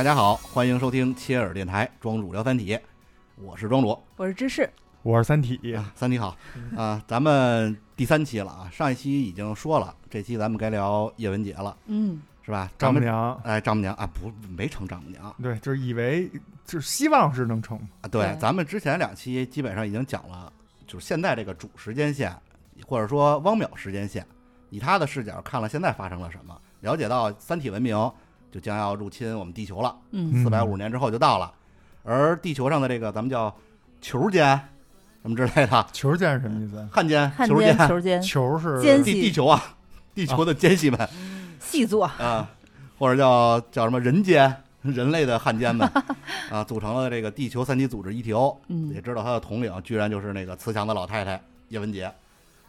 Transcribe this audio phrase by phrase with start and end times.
[0.00, 2.78] 大家好，欢迎收听切尔电台庄主聊三体，
[3.36, 4.02] 我是庄主。
[4.16, 4.66] 我是芝士，
[5.02, 6.34] 我是三体，啊，三体好。
[6.74, 12.72] 啊，咱们第三期了啊，上一期已经说了，这期咱们该聊叶文洁了，嗯，是吧？
[12.78, 15.36] 丈母娘，哎，丈母娘啊，不没成丈母娘。
[15.42, 16.30] 对，就是以为
[16.64, 18.34] 就是希望是能成，啊，对。
[18.40, 20.50] 咱们之前两期基本上已经讲了，
[20.86, 22.34] 就是现在这个主时间线，
[22.86, 24.26] 或者说汪淼时间线，
[24.70, 27.94] 以他的视角看了现在发生了什么，了解到三体文明
[28.50, 29.94] 就将要入侵我们地球了。
[30.10, 30.42] 嗯。
[30.42, 31.52] 四百五十年之后就到了，
[32.02, 33.54] 而地球上的这个咱们叫
[34.00, 34.58] 球间
[35.22, 35.86] 什么之类的。
[35.92, 36.88] 球间是什么意思？
[36.90, 38.22] 汉奸、汉球间、奸球间。
[38.22, 39.62] 球是奸地地球啊，
[40.14, 41.08] 地球的奸细们。
[41.60, 42.48] 细作，啊，
[42.98, 45.86] 或者叫叫什么人间人类的汉奸们。
[46.50, 48.56] 啊，组成了这个地球三级组织 ETO，
[48.92, 49.02] 也嗯。
[49.02, 52.10] 知道他的统领居然就是那个慈祥的老太太叶文洁。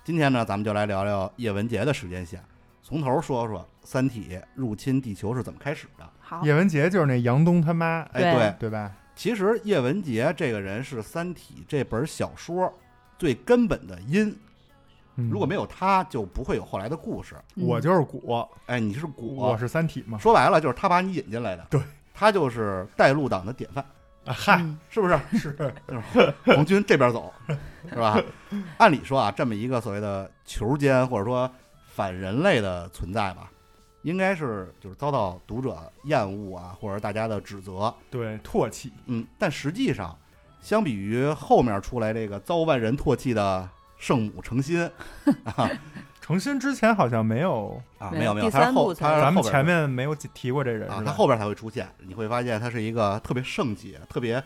[0.04, 2.44] 今天呢，咱们就来聊聊叶文洁的时间线，
[2.82, 6.10] 从头说说三体入侵地球是怎么开始的。
[6.20, 8.92] 好，叶文洁，就是那杨东他妈，哎，对对，吧？
[9.16, 12.72] 其实叶文洁这个人是《三体》这本小说
[13.20, 14.36] 最根本的因，
[15.16, 17.36] 嗯如果没有他，就不会有后来的故事。
[17.56, 21.82] 嗯我就是果，哎，你是果，我是三体嘛，说白了就是他把你引进来的，对，
[22.14, 23.86] 他就是带路党的典范，
[24.26, 25.20] 啊嗨，嗯是不是？
[25.38, 25.56] 是
[26.46, 27.32] 红军这边走，
[27.90, 28.20] 是吧？
[28.78, 31.52] 按理说啊，这么一个所谓的球奸或者说
[32.02, 33.52] 反人类的存在吧，
[34.02, 40.18] 应该是就是遭到读者厌恶啊，或者大家的指责，对唾弃，嗯，但实际上，
[40.60, 44.90] 相比于后面出来这个遭万人唾弃的圣母诚心
[45.56, 45.70] 啊
[46.20, 54.44] 诚心之前好像没有，啊，没没有没有，他是后他是后咱们前面没有提过这人，啊，他后边才会出现，你会发现他是一个特别圣洁、特别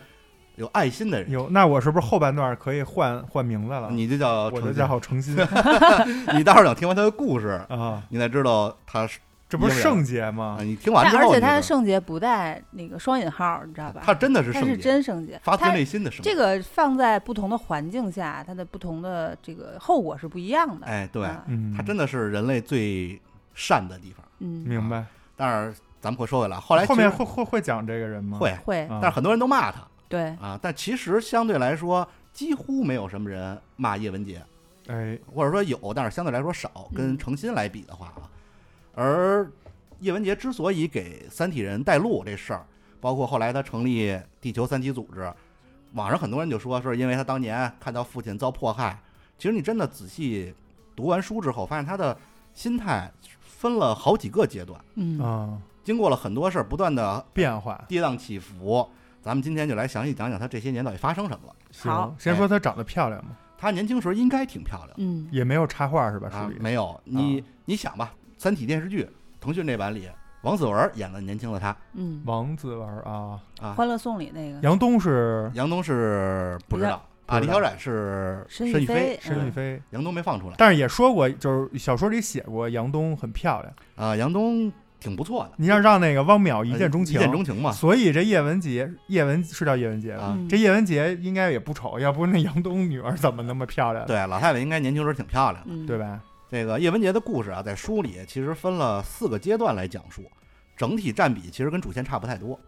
[0.56, 3.88] 有爱心的人，有，那我是不是后半段可以换换名字了？
[3.90, 5.36] 你就叫我就叫诚心
[6.34, 9.18] 你待会儿等听完他的故事，啊，你才知道他是
[9.48, 10.64] 这不是圣洁吗啊，？
[10.64, 14.00] 你听完之后，而且他的圣洁不带那个双引号，你知道吧？
[14.04, 16.30] 他真的是他是圣洁，真圣洁，发自内心的圣洁。
[16.30, 20.86] 这个放在不同的环境下，它的不同的这个后果是不一样的。
[20.86, 21.28] 哎，对，
[21.76, 23.20] 他真的是人类最
[23.54, 24.26] 善的地方。
[24.40, 25.04] 嗯，明白。
[25.36, 28.38] 但是咱们会说回来，后来后面会会会讲这个人吗？
[28.38, 29.78] 会，会啊，但是很多人都骂他
[30.08, 30.58] 对，啊。
[30.60, 34.42] 但其实相对来说，几乎没有什么人骂叶文洁，
[34.88, 36.90] 哎，或者说有，但是相对来说少。
[36.94, 38.28] 跟嗯诚心来比的话啊，
[38.94, 39.50] 而
[40.00, 42.66] 叶文洁之所以给三体人带路这事儿，
[43.00, 45.32] 包括后来他成立地球三体组织，
[45.94, 48.98] 网上很多人就说是因为他当年看到父亲遭迫害。
[49.38, 50.54] 其实你真的仔细
[50.94, 52.16] 读完书之后，发现他的
[52.54, 57.84] 心态分了好几个阶段，嗯啊，经过了很多事儿，不断的变化。
[57.88, 58.88] 跌宕起伏。
[59.26, 61.54] 咱们今天就来详细讲讲她这些年到底发生什么了。
[61.92, 63.32] 好行，先说她长得漂亮吗？
[63.58, 66.28] 他年轻时候应该挺漂亮嗯，也没有插画是吧？
[66.32, 69.04] 啊书里，没有你你想吧，《三体》电视剧
[69.40, 70.08] 腾讯这版里，
[70.42, 90.24] 王子文演了年轻的他嗯，王子文啊，啊，欢乐颂里那个杨东是杨东是不知道啊，李小冉是申玉飞，申玉飞，杨东没放出来但是也说过，就是小说里写过杨东很漂亮，啊，杨东挺不错的，你要让那个汪淼一见钟情一，见钟情嘛所以这叶文洁，叶文是叫叶文洁吧？
[90.24, 90.34] 啊。
[90.36, 94.06] 嗯这叶文洁应该也不丑，要不那杨东女儿怎么那么漂亮？
[94.06, 95.72] 对，老太太应该年轻时候挺漂亮的。
[95.72, 96.20] 嗯，对吧？
[96.48, 100.22] 这个叶文洁的故事啊，在书里其实分了四个阶段来讲述，
[100.76, 102.58] 整体占比其实跟主线差不太多。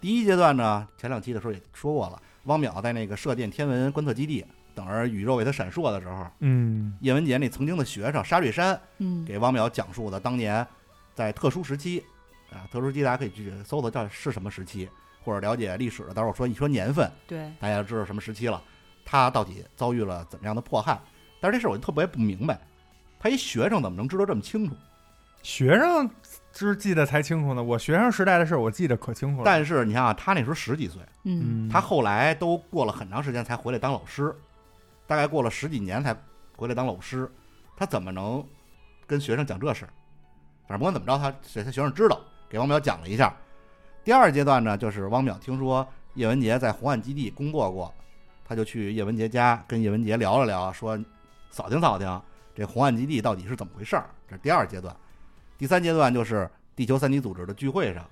[0.00, 4.44] 第一阶段呢，前两期的时候也说过了，汪淼在那个射电天文观测基地
[4.74, 10.66] 等着宇宙为他闪烁的时候，嗯，叶文洁那曾经的学生沙瑞山嗯，给汪淼讲述的当年
[11.14, 12.04] 在特殊时期
[12.50, 14.88] 啊，特殊时期大家可以去搜搜叫是什么时期，
[15.22, 18.62] 或者了解历史的，待会儿说一说年份，对，大家就知道什么时期了。
[19.04, 21.00] 他到底遭遇了怎么样的迫害？
[21.40, 22.60] 但是这事儿我就特别不明白，
[23.18, 24.76] 他一学生怎么能知道这么清楚？
[25.42, 26.08] 学生
[26.52, 29.42] 只记得才清楚呢，我学生时代的事儿我记得可清楚了。
[29.44, 34.32] 但是你看啊，他那时候十几岁，嗯，嗯，他后来都过了很长时间才回来当老师，
[35.04, 36.16] 大概过了十几年才
[36.56, 37.28] 回来当老师，
[37.76, 38.46] 他怎么能
[39.04, 39.90] 跟学生讲这事儿？
[40.72, 41.30] 反正不管怎么着，他
[41.62, 43.36] 他学生知道，给汪淼讲了一下。
[44.02, 47.92] 第二阶段呢，就是汪淼听说叶文洁在红岸基地工作过，
[48.42, 50.98] 他就去叶文洁家跟叶文洁聊了聊，说
[51.50, 52.22] 扫听扫听
[52.54, 54.08] 这红岸基地到底是怎么回事儿。
[54.26, 54.96] 这是第二阶段。
[55.58, 58.02] 第三阶段就是地球三体组织的聚会上，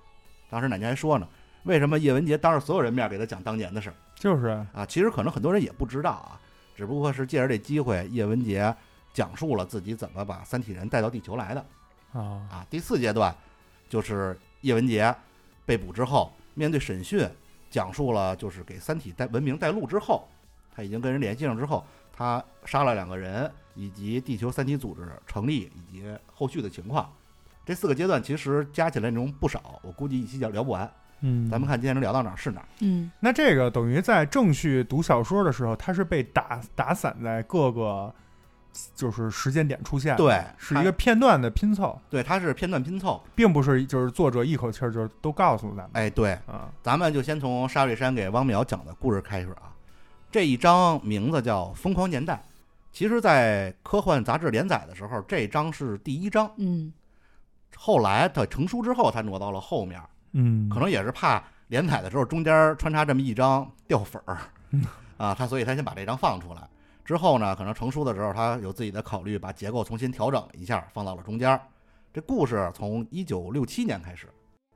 [0.51, 1.27] 当时奶奶还说呢，
[1.63, 4.85] 为什么叶文洁当着所有人面给他讲当年的事儿就是啊？
[4.87, 6.39] 其实可能很多人也不知道啊，
[6.77, 8.77] 只不过是借着这机会，叶文洁
[9.15, 11.65] 讲述了自己怎么把三体人带到地球来的
[12.13, 12.67] 啊，啊。
[12.71, 13.35] 第四阶段
[13.89, 15.15] 就是叶文洁
[15.65, 17.29] 被捕之后，面对审讯，
[17.71, 20.29] 讲述了就是给三体带文明带路之后，
[20.75, 27.11] 他已经跟人联系上之后，他杀了两个人，以及地球三体组织成立以及后续的情况。
[27.65, 30.91] 这四个阶段其实加起来内容不少，我估计一期讲聊不完。
[31.21, 32.69] 嗯，咱们看今天能聊到哪儿是哪儿。
[32.81, 38.13] 嗯那这个等于在正序读小说的时候，它是被打打散在各个
[38.95, 43.23] 就是时间点出现，对，是一个片段的拼凑，对，它是片段拼凑。
[43.35, 46.71] 并不是就是作者一口气儿就都告诉咱们哎，对，啊。
[46.83, 49.73] 咱们就先从沙瑞山给汪淼讲的故事开始啊。
[50.31, 52.35] 这一章名字叫《疯狂年代》，
[52.93, 56.51] 其实，在科幻杂志连载的时候，这章是第一章。
[56.57, 56.93] 嗯
[57.77, 60.01] 后来它成书之后，才挪到了后面，
[60.33, 64.37] 嗯，可能也是怕连载的时候中间穿插这么一章掉粉儿
[64.71, 64.85] 嗯，
[65.17, 66.61] 啊，他所以他先把这章放出来。
[67.11, 71.61] 之后呢，可能成书的时候，他有自己的考虑，把结构重新调整了一下，放到了中间。
[72.13, 74.29] 这故事从一九六七年开始，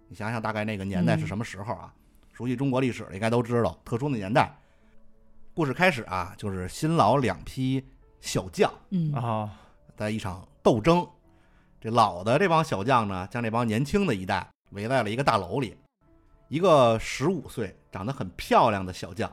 [0.09, 1.95] 你想想大概那个年代是什么时候啊？
[2.33, 4.53] 熟悉中国历史的应该都知道，特殊的年代。
[5.55, 7.81] 故事开始啊，就是新老两批
[8.21, 9.49] 小将嗯啊，
[9.97, 11.07] 在一场斗争。
[11.81, 15.77] 这老的这帮小将呢，将这帮年轻的一代围在了一个大楼里。
[16.49, 19.33] 一个十五岁、长得很漂亮的小将，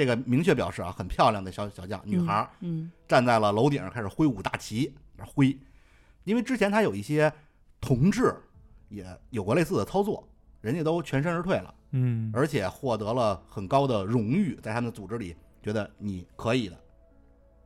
[0.00, 4.94] 这个明确表示啊，很漂亮的小小将，女孩儿嗯站在了楼顶上，开始挥舞大旗，
[5.26, 5.54] 挥。
[6.24, 7.30] 因为之前他有一些
[7.82, 8.34] 同志
[8.88, 10.26] 也有过类似的操作，
[10.62, 16.80] 人家都全身而退了，嗯，而且获得了很高的荣誉，在他们的组织里觉得你可以的。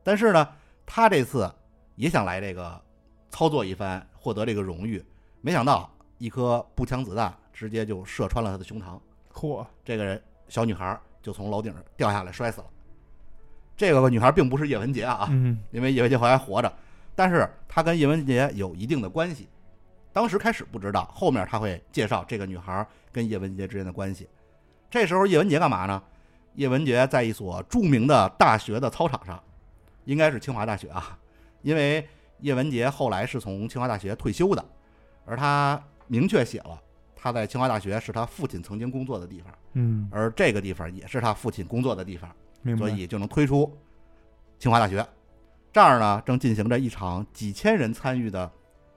[0.03, 0.45] 但是呢，
[0.85, 1.49] 他这次
[1.95, 2.81] 也想来这个
[3.29, 5.01] 操作一番，获得这个荣誉，
[5.39, 8.99] 没想到一颗步枪子弹直接就射穿了他的胸膛，
[9.31, 12.67] 嚯，这个人小女孩就从楼顶上掉下来摔死了。
[13.75, 16.71] 这个女孩并不是叶文洁啊，嗯因为叶文洁后来还活着，
[17.15, 19.49] 但是她跟叶文洁有一定的关系。
[20.13, 24.29] 当时开始不知道，后面他会介绍这个女孩跟叶文洁之间的关系。
[24.87, 26.01] 这时候叶文洁干嘛呢？
[26.53, 29.43] 叶文洁在一所著名的大学的操场上，
[30.05, 31.17] 应该是清华大学啊，
[31.63, 32.07] 因为
[32.41, 34.63] 叶文洁后来是从清华大学退休的，
[35.25, 36.81] 而他明确写了
[37.25, 42.29] 他在清华大学是他父亲曾经工作的地方，嗯，而这个地方也是他父亲工作的地方。
[42.77, 43.75] 所以就能推出
[44.59, 45.03] 清华大学。
[45.71, 48.51] 这儿呢，正进行着一场几千人参与的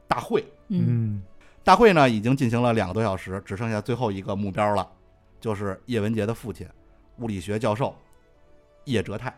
[0.07, 0.45] 大会。
[0.69, 1.23] 嗯嗯
[1.65, 4.87] 大会呢已经进行了两个多小时，只剩下最后一个目标了，
[5.41, 6.67] 就是叶文洁的父亲，
[7.19, 7.95] 物理学教授
[8.85, 9.35] 叶哲泰。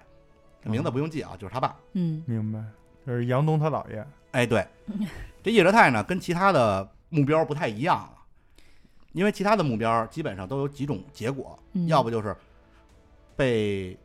[0.63, 1.77] 这名字不用记啊，就是他爸。
[1.95, 2.61] 嗯明白，
[3.07, 4.67] 这是杨东他姥爷，哎，对，
[5.45, 8.20] 这叶哲泰呢跟其他的目标不太一样啊，
[9.13, 12.37] 因为其他的目标基本上都有几种结果，嗯要不就是
[13.37, 13.97] 被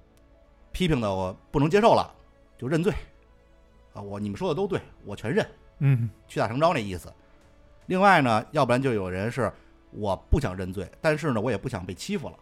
[0.72, 2.14] 批评的我不能接受了，
[2.58, 2.94] 就认罪
[3.94, 5.48] 啊，我你们说的都对，我全认，
[5.80, 7.12] 嗯屈打成招那意思。
[7.86, 9.52] 另外呢，要不然就有人是
[9.92, 12.36] 我不想认罪，但是呢，我也不想被欺负了，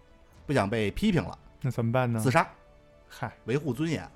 [0.46, 2.20] 不想被批评了，那怎么办呢？
[2.20, 2.50] 自杀
[3.10, 4.10] 嗨，维护尊严。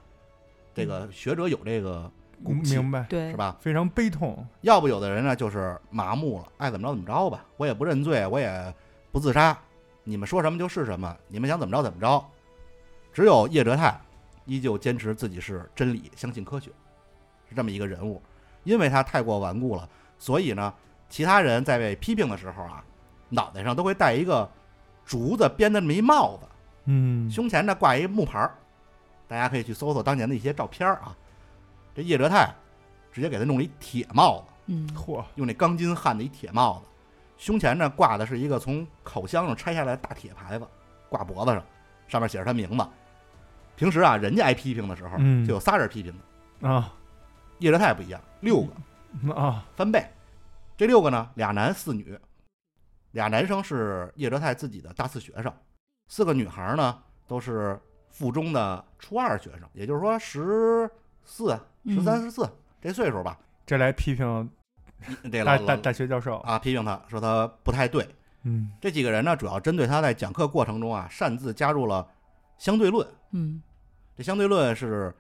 [0.73, 2.11] 这个学者有这个
[2.43, 3.37] 骨气，明白，对是？
[3.37, 3.55] 吧？
[3.59, 8.73] 非常悲痛，要不有的人呢就是麻木了，爱怎么着怎么着吧，我也不认罪，我也
[9.11, 9.57] 不自杀，
[10.03, 12.23] 你们说什么就是什么，你们想怎么着怎么着。
[13.11, 13.99] 只有叶哲泰
[14.45, 16.69] 依旧坚持自己是真理，相信科学，
[17.49, 18.21] 是这么一个人物。
[18.63, 19.89] 因为他太过顽固了，
[20.19, 20.73] 所以呢，
[21.09, 22.83] 其他人在被批评的时候啊，
[23.29, 24.47] 脑袋上都会戴一个
[25.05, 26.47] 竹子编的那么一帽子，
[26.85, 28.53] 嗯，胸前呢挂一木牌儿，
[29.27, 31.15] 大家可以去搜搜当年的一些照片儿啊。
[31.97, 32.53] 这叶哲泰
[33.11, 34.45] 直接给他弄了一铁帽子。
[34.67, 36.85] 嗯嚯，用那钢筋焊的一铁帽子，
[37.37, 40.67] 胸前呢挂的是一个从烤箱上拆下来的大铁牌子，
[41.09, 41.65] 挂脖子上，
[42.07, 42.85] 上面写着他名字。
[43.75, 46.13] 平时啊，人家挨批评的时候，嗯就有仨人批评
[46.61, 46.93] 他，啊
[47.57, 50.05] 叶哲泰不一样，六个啊，翻倍。
[50.75, 52.15] 这六个呢，俩男四女，
[53.11, 55.51] 俩男生是叶哲泰自己的大四学生，
[56.07, 57.79] 四个女孩呢都是
[58.11, 60.87] 附中的初二学生，也就是说十
[61.23, 62.49] 四、十三、十四
[62.81, 63.39] 这岁数吧。
[63.65, 64.49] 这来批评
[65.31, 68.07] 这大大大学教授，啊批评他说他不太对，
[68.43, 72.07] 嗯这几个人呢，主要针对他在讲课过程中啊，擅自加入了
[72.57, 73.07] 相对论。
[73.31, 73.61] 嗯
[74.15, 75.13] 这相对论是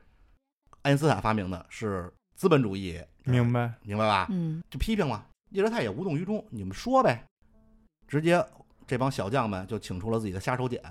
[0.81, 4.27] 爱因斯坦发明的，是资本主义，明白，明白吧？
[4.31, 7.23] 嗯就批评嘛，叶哲泰也无动于衷，你们说呗。
[8.07, 8.43] 直接
[8.87, 10.81] 这帮小将们就请出了自己的杀手锏，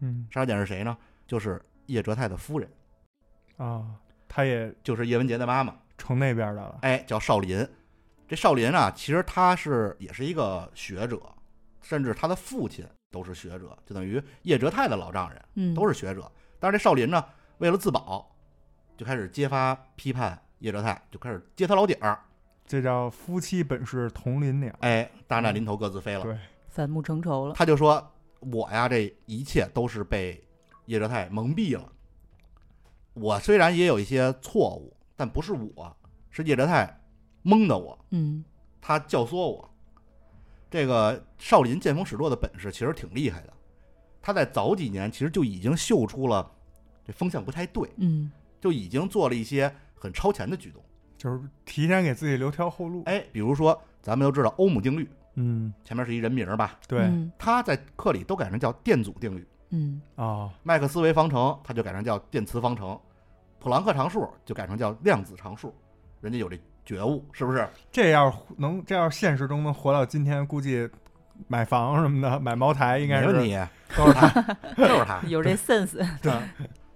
[0.00, 0.96] 嗯杀手锏是谁呢？
[1.26, 2.68] 就是叶哲泰的夫人，
[3.56, 3.86] 啊，
[4.28, 7.66] 他也就是叶文洁的妈妈，成那边的了，哎，叫少林。
[8.28, 11.20] 这少林啊，其实他是也是一个学者，
[11.80, 15.40] 甚至他的父亲都是学者，就等于叶哲泰的老丈人。
[15.54, 16.30] 嗯都是学者。
[16.58, 17.24] 但是这少林呢，
[17.58, 18.34] 为了自保，
[18.96, 22.18] 就开始揭发批判叶哲泰，就开始揭他老底儿。
[22.66, 26.22] 这叫夫妻本是同林鸟，哎，大难临头各自飞了。
[26.22, 27.54] 对，反目成仇了。
[27.54, 30.42] 他就说：“我呀，这一切都是被
[30.86, 31.92] 叶哲泰蒙蔽了。
[33.16, 35.96] 我虽然也有一些错误，但不是我，
[36.30, 37.00] 是叶哲泰
[37.42, 38.44] 蒙的我，嗯
[38.80, 39.68] 他教唆我。
[40.70, 43.52] 这个少林见风使舵的本事其实挺厉害的，
[44.20, 46.50] 他在早几年其实就已经嗅出了
[47.04, 48.30] 这风向不太对，嗯
[48.60, 50.82] 就已经做了一些很超前的举动。
[51.16, 53.02] 就是提前给自己留条后路。
[53.06, 59.46] 哎，比如说咱们都知道欧姆定律，嗯，前面是一人名儿吧，对他在课里都改成叫电阻定律。
[59.70, 62.96] 嗯啊，麦克斯韦方程，他就改成叫电磁方程；
[63.66, 65.74] 普朗克常数就改成叫量子常数。
[66.20, 67.68] 人家有这觉悟，是不是？
[67.90, 70.88] 这要能这要现实中能活到今天，估计
[71.48, 73.58] 买房什么的，买茅台应该是没问题，
[73.96, 74.28] 都是他。
[74.78, 75.20] 就是他。
[75.26, 76.32] 有这 sense，对，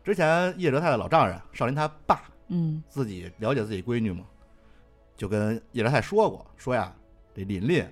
[0.04, 4.24] 之前叶哲泰的老丈人少林他爸嗯自己了解自己闺女嘛，
[5.16, 6.94] 就跟叶哲泰说过，说呀，
[7.34, 7.84] 这琳琳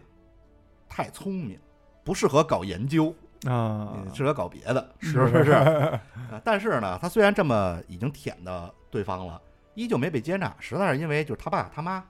[0.88, 1.58] 太聪明，
[2.04, 3.12] 不适合搞研究，
[3.46, 5.52] 啊，嗯适合搞别的，是是不是？
[5.52, 6.00] 啊
[6.44, 9.40] 但是呢，他虽然这么已经舔的对方了，
[9.74, 12.04] 依旧没被接纳，实在是因为就是他爸他妈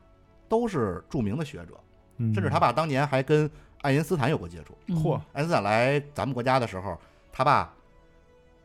[0.49, 1.79] 都是著名的学者，
[2.17, 3.51] 嗯甚至他爸当年还跟
[3.83, 4.77] 爱因斯坦有过接触。
[4.87, 6.99] 嗯嚯，爱因斯坦来咱们国家的时候，
[7.31, 7.73] 他爸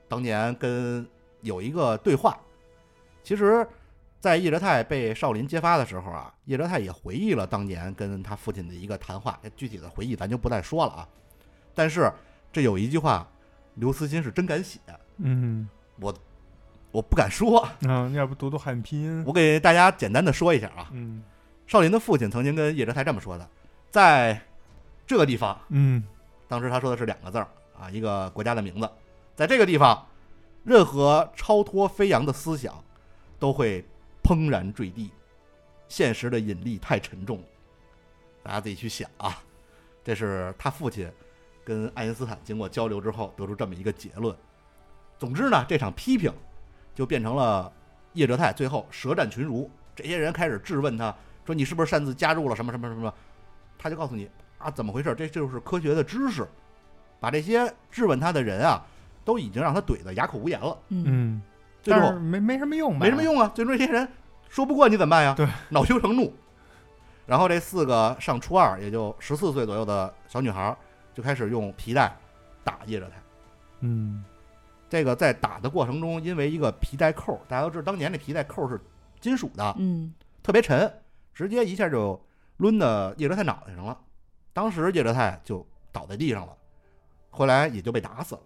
[0.08, 1.06] 当年跟
[1.42, 2.38] 有一个对话。
[3.22, 3.66] 其实，
[4.20, 11.08] 在叶哲泰被少林揭发的时候啊，叶哲泰也回忆了当年跟他父亲的一个谈话，具体的回忆咱就不再说了啊。
[11.76, 12.12] 但是
[12.54, 13.28] 这有一句话，
[13.76, 14.80] 刘慈欣是真敢写，
[15.18, 15.68] 嗯
[16.00, 16.14] 我
[16.92, 19.24] 我不敢说，嗯，要不读读汉语拼音？
[19.26, 20.88] 我给大家简单的说一下啊。
[20.92, 21.24] 嗯
[21.66, 23.50] 少林的父亲曾经跟叶哲泰这么说的，
[23.90, 24.40] 在
[25.08, 26.04] 这个地方，嗯
[26.48, 27.48] 当时他说的是两个字儿
[27.80, 28.88] 啊，一个国家的名字，
[29.36, 30.06] 在这个地方，
[30.64, 32.84] 任何超脱飞扬的思想
[33.40, 33.84] 都会
[34.22, 35.10] 砰然坠地，
[35.88, 37.44] 现实的引力太沉重了，
[38.44, 39.42] 大家自己去想啊。
[40.04, 41.10] 这是他父亲
[41.64, 44.36] 跟爱因斯坦经过交流之后得出这么一个结论。
[45.18, 46.34] 总之呢，这场批评
[46.94, 47.72] 就变成了
[48.14, 51.16] 叶哲泰最后舌战群儒，这些人开始质问他
[51.46, 53.14] 说：“你是不是擅自加入了什么什么什么？”
[53.78, 55.14] 他就告诉你啊，怎么回事？
[55.16, 56.48] 这就是科学的知识，
[57.20, 58.86] 把这些质问他的人啊，
[59.26, 60.78] 都已经让他怼得哑口无言了。
[60.90, 61.42] 嗯嗯，
[61.82, 62.98] 最后但是没没什么用？
[62.98, 64.08] 没什么用啊，最终这些人
[64.50, 65.34] 说不过你怎么办呀？
[65.36, 66.34] 对，恼羞成怒。
[67.26, 70.78] 然后这四个上初二，也就十四岁左右的小女孩儿，
[71.14, 72.16] 就开始用皮带
[72.64, 73.16] 打叶哲泰。
[73.82, 74.24] 嗯
[74.90, 78.80] 这个在打的过程中，因为一个皮带扣，大家都知道，当年那皮带扣是
[79.20, 80.92] 金属的，嗯特别沉，
[81.34, 82.22] 直接一下就
[82.58, 83.98] 抡到叶哲泰脑袋上了。
[84.54, 86.56] 当时叶哲泰就倒在地上了，
[87.32, 88.42] 后来也就被打死了。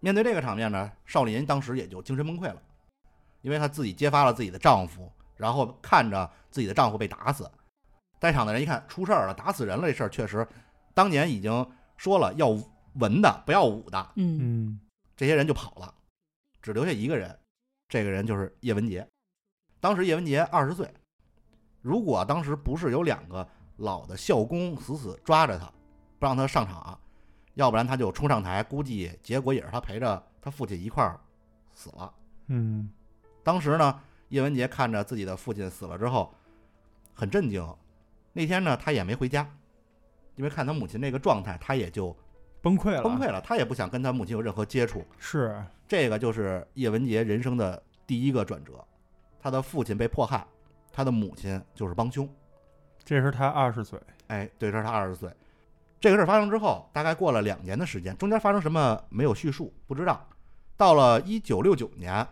[0.00, 2.60] 面对这个场面呢，少林当时也就精神崩溃了，
[3.40, 7.50] 因为她自己揭发了自己的丈夫，然后看着自己的丈夫被打死，
[8.20, 10.46] 在场的人一看出事儿了，打死人了，这事儿确实，
[10.92, 11.66] 当年已经
[11.96, 12.48] 说了要
[12.94, 14.80] 文的不要武的，嗯嗯
[15.16, 15.94] 这些人就跑了，
[16.60, 17.38] 只留下一个人，
[17.88, 19.06] 这个人就是叶文洁。
[19.80, 20.92] 当时叶文洁二十岁，
[21.80, 25.66] 如果当时不是有两个老的校工死死抓着他，
[26.18, 26.98] 不让他上场，
[27.54, 31.20] 要不然他就冲上台，估计结果也是他陪着他父亲一块儿
[31.72, 32.12] 死了。
[32.48, 32.90] 嗯
[33.42, 34.00] 当时呢，
[34.30, 36.34] 叶文杰看着自己的父亲死了之后，
[37.14, 37.64] 很震惊。
[38.32, 39.48] 那天呢，他也没回家，
[40.36, 42.16] 因为看他母亲那个状态，他也就
[42.62, 45.04] 崩溃了，崩溃了，他也不想跟他母亲有任何接触。
[45.18, 48.72] 是这个就是叶文洁人生的第一个转折，
[49.40, 50.46] 他的父亲被迫害，
[50.92, 52.28] 他的母亲就是帮凶。
[53.04, 55.30] 这是他二十岁，哎，对，这是他二十岁。
[55.98, 60.28] 这个事儿发生之后，大概过了两年的时间，中间发生什么没有叙述，不知道。
[60.76, 62.26] 到了一九六九年，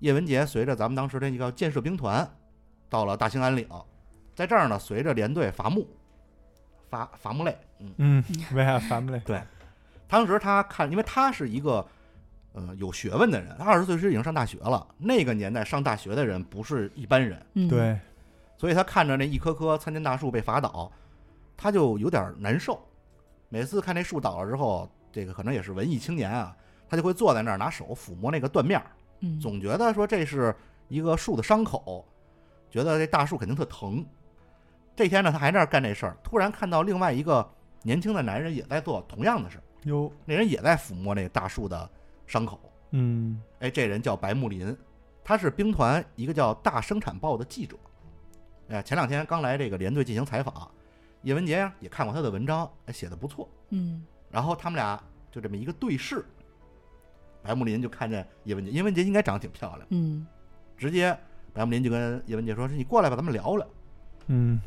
[0.00, 2.28] 叶文杰随着咱们当时的一个建设兵团，
[2.90, 3.66] 到了大兴安岭，
[4.34, 5.88] 在这儿呢，随着连队伐木，
[6.88, 9.18] 伐伐木累，嗯，嗯，为啥伐木累？
[9.20, 9.40] 对
[10.06, 11.86] 当时他看，因为他是一个
[12.52, 14.86] 呃有学问的人，他二十岁时已经上大学了。
[14.96, 17.98] 那个年代上大学的人不是一般人，嗯，对，
[18.56, 20.90] 所以他看着那一棵棵参天大树被伐倒，
[21.56, 22.80] 他就有点难受。
[23.50, 26.56] 每次看那树倒了之后，这个可能也是文艺青年啊，
[26.88, 28.82] 他就会坐在那儿拿手抚摸那个断面，
[29.20, 30.54] 嗯总觉得说这是
[30.88, 32.06] 一个树的伤口，
[32.70, 34.04] 觉得这大树肯定特疼。
[34.98, 37.48] 这天呢，他还在那儿干这事儿，突然看到另外一个
[37.84, 39.62] 年轻的男人也在做同样的事儿。
[39.84, 41.88] 哟，那人也在抚摸那个大树的
[42.26, 42.60] 伤口。
[42.90, 44.76] 嗯哎，这人叫白木林，
[45.22, 47.76] 他是兵团一个叫《大生产报》的记者。
[48.70, 50.68] 哎，前两天刚来这个连队进行采访，
[51.22, 53.48] 叶文杰呀也看过他的文章，哎，写的不错。
[53.68, 55.00] 嗯然后他们俩
[55.30, 56.24] 就这么一个对视，
[57.40, 60.26] 白木林就看见叶文杰，叶文杰应该长得挺漂亮，嗯
[60.76, 61.16] 直接
[61.52, 63.64] 白木林就跟叶文杰说：“是你过来吧，咱们聊聊。”
[64.26, 64.60] 嗯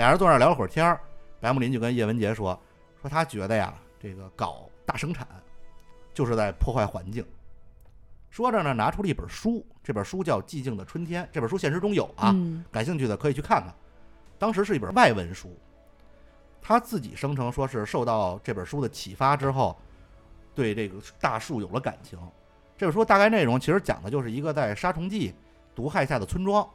[0.00, 0.98] 俩人坐那儿聊了会儿天儿，
[1.40, 2.58] 白木林就跟叶文洁说
[3.02, 5.28] ：“说他觉得呀，这个搞大生产
[6.14, 7.22] 就是在破坏环境。”
[8.30, 13.74] 说着呢，拿出了一本书，这本书叫《寂静的春天》，这本书现实中有啊，嗯感兴趣的可以去看看。
[14.38, 15.54] 当时是一本外文书，
[16.62, 19.78] 他自己声称说是受到这本书的启发之后，
[20.54, 22.18] 对这个大树有了感情。
[22.78, 25.34] 这本书大概内容其实讲的就是一个在杀虫剂
[25.74, 26.66] 毒害下的村庄，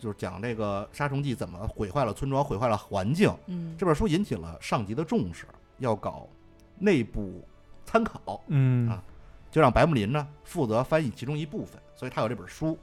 [0.00, 3.32] 就是讲这个杀虫剂怎么毁坏了村庄，毁坏了环境。
[3.46, 5.46] 嗯，这本书引起了上级的重视，
[5.78, 6.26] 要搞
[6.78, 7.46] 内部
[7.84, 9.04] 参考，嗯啊
[9.50, 12.78] 就让白木林呢负责翻译其中一部分，所以他有这本书。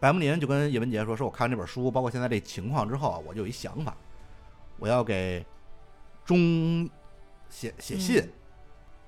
[0.00, 3.96] 白木林就跟叶文杰说：“说我看完这本书，包括现在这情况之后啊，我就有一想法，
[4.78, 5.44] 我要给
[6.24, 6.88] 中
[7.50, 8.32] 写写信，嗯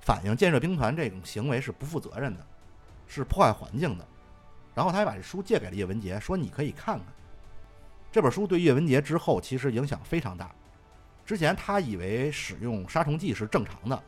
[0.01, 2.47] 反映建设兵团这种行为是不负责任的，
[3.07, 4.07] 是破坏环境的。”
[4.79, 7.05] 然后他还把这书借给了叶文洁，说：“你可以看看。”
[8.13, 10.55] 这本书对叶文洁之后其实影响非常大。
[11.27, 14.01] 之前他以为使用杀虫剂是正常的，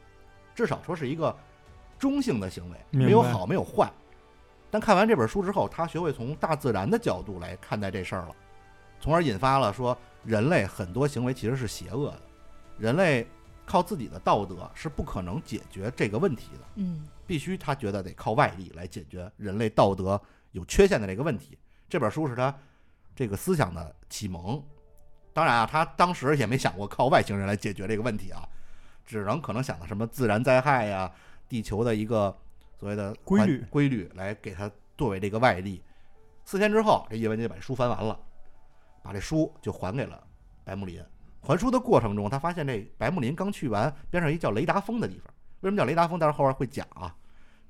[0.54, 1.36] 至少说是一个
[1.98, 3.90] 中性的行为，没有好没有坏。
[4.70, 8.36] 但看完这本书之后，他学会从大自然的角度来看待这事儿了，
[9.00, 12.22] 从而引发了说人类很多行为其实是邪恶的，
[12.78, 13.26] 人类
[13.66, 20.20] 靠自己的道德是不可能解决这个问题的，嗯必须他觉得得靠外力来解决人类道德
[20.52, 21.58] 有缺陷的这个问题。
[21.88, 22.56] 这本书是他
[23.14, 24.62] 这个思想的启蒙。
[25.32, 28.46] 当然啊，他当时也没想过靠外星人来解决这个问题啊，
[29.06, 31.10] 只能可能想到什么自然灾害呀、
[31.48, 32.36] 地球的一个
[32.78, 35.82] 所谓的规律规律来给他作为这个外力。
[36.44, 38.18] 四天之后，这叶文洁把这书翻完了，
[39.02, 40.20] 把这书就还给了
[40.64, 41.00] 白木林。
[41.40, 45.32] 还书的过程中，他发现这白木林刚去完边上一叫雷达峰的地方。
[45.60, 46.18] 为什么叫雷达峰？
[46.18, 47.14] 待会儿后边会讲啊。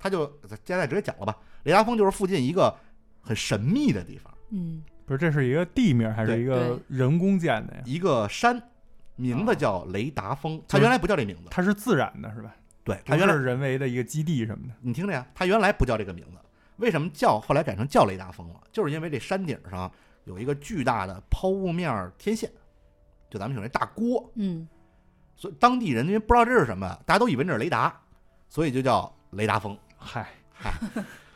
[0.01, 0.25] 他就
[0.65, 1.37] 现在直接讲了吧。
[1.63, 2.75] 雷达峰就是附近一个
[3.21, 7.81] 很神秘的地方，嗯不是，这是一个地名还是一个人工建的呀？
[7.85, 8.59] 一个山，
[9.15, 10.59] 名字叫雷达峰。
[10.67, 12.55] 它就是原来不叫这名字，它是自然的，是吧？
[12.83, 14.73] 对，它原来是人为的一个基地什么的。
[14.81, 16.37] 你听着呀，它原来不叫这个名字，
[16.77, 18.55] 为什么叫后来改成叫雷达峰了？
[18.71, 19.91] 就是因为这山顶上
[20.23, 22.49] 有一个巨大的抛物面天线，
[23.29, 24.67] 就咱们说那大锅，嗯
[25.35, 28.01] 所以当地人因为不知道这是什么，大家都以为那是雷达，
[28.47, 29.77] 所以就叫雷达峰。
[30.03, 30.71] 嗨，嗨，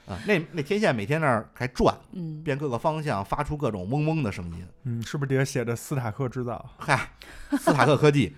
[0.08, 4.68] 啊，那那天线每天那儿还转， 嗯，变各个方向，发出各种嗡嗡的声音。
[4.84, 6.70] 嗯，是不是底下写着斯塔克制造？
[6.78, 7.12] 嗨，
[7.60, 8.36] 斯塔克科技，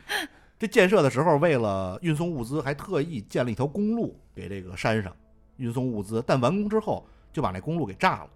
[0.60, 5.16] 这建设的时候为了运送物资，还特意建了一条公路给这个山上
[5.56, 8.30] 运送物资，但完工之后就把那公路给炸了，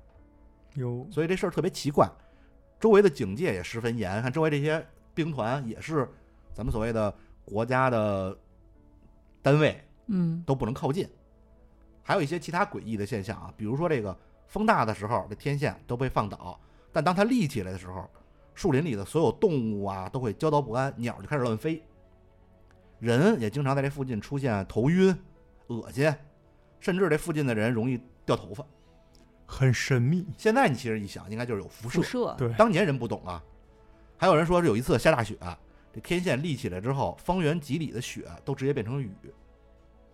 [0.75, 2.09] 有所以这事儿特别奇怪。
[2.79, 6.09] 周围的警戒也十分严，看周围这些兵团也是
[6.53, 7.13] 咱们所谓的
[7.45, 8.35] 国家的
[9.41, 11.07] 单位嗯都不能靠近。
[12.03, 16.59] 还有一些其他诡异的现象啊，比如说这个风大的时候，这天线都被放倒，
[16.91, 18.09] 但当它立起来的时候，
[18.53, 21.81] 树林里的所有动物啊都会焦躁不安，鸟就开始乱飞，
[22.99, 25.15] 人也经常在这附近出现头晕、
[25.67, 26.13] 恶心，
[26.79, 28.65] 甚至这附近的人容易掉头发。
[29.45, 30.25] 很神秘。
[30.37, 32.03] 现在你其实一想，应该就是有辐射辐。
[32.03, 33.43] 射，对，当年人不懂啊。
[34.17, 35.35] 还有人说是有一次下大雪，
[35.93, 39.11] 这天线立起来之后，方圆几里的雪都直接变成雨，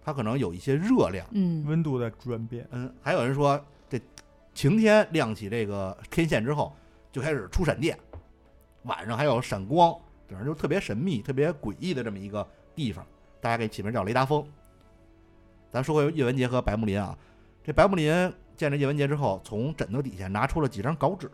[0.07, 1.27] 它可能有一些热量。
[1.31, 3.99] 嗯温度的转变，嗯，还有人说这
[4.53, 6.73] 晴天亮起这个天线之后，
[7.11, 7.99] 就开始出闪电，
[8.83, 9.93] 晚上还有闪光，
[10.29, 13.05] 反正就特别神秘、特别诡异的这么一个地方，
[13.41, 14.47] 大家给起名叫雷达峰。
[15.69, 17.13] 咱说回叶文洁和白木林啊，
[17.61, 21.29] 这白木林见着叶文洁之后，从枕头底下拿出了几张稿纸，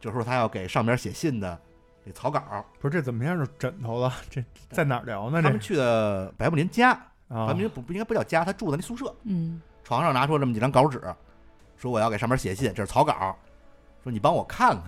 [0.00, 1.56] 就说他要给上边写信的
[2.04, 2.66] 这草稿。
[2.80, 4.12] 不是这怎么样是枕头了？
[4.28, 5.40] 这在哪儿聊呢？
[5.40, 7.00] 这他们去的白木林家，
[7.30, 9.14] 啊白木林不不应该不叫家，他住的那宿舍。
[9.22, 11.00] 嗯床上拿出这么几张稿纸，
[11.76, 13.34] 说我要给上面写信，这是草稿，
[14.04, 14.84] 说你帮我看看。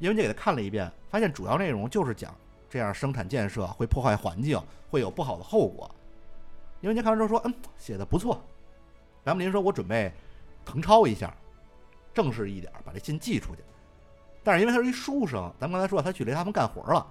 [0.00, 2.34] 叶文洁给他看了一遍，发现主要内容就是讲
[2.68, 5.88] 这样生产建设会破坏环境，会有不好的后果。
[6.80, 8.42] 叶文洁看完之后说：“嗯，写的不错。”
[9.22, 10.12] 白木林说：“我准备
[10.66, 11.32] 誊抄一下，
[12.12, 13.62] 正式一点，把这信寄出去。”
[14.42, 17.06] 但是因为他是一书生，咱们刚才说他去雷达峰干活了，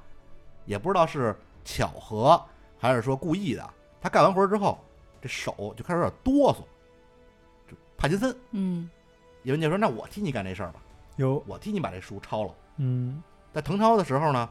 [0.66, 2.40] 也不知道是巧合
[2.78, 3.74] 还是说故意的。
[4.04, 4.78] 他干完活之后，
[5.22, 6.58] 这手就开始有点哆嗦，
[7.72, 8.36] 就帕金森。
[8.52, 8.90] 嗯
[9.44, 10.82] 叶文洁说：“那我替你干这事儿吧，
[11.16, 12.54] 有我替你把这书抄了。
[12.78, 14.50] 嗯，”在誊抄的时候呢，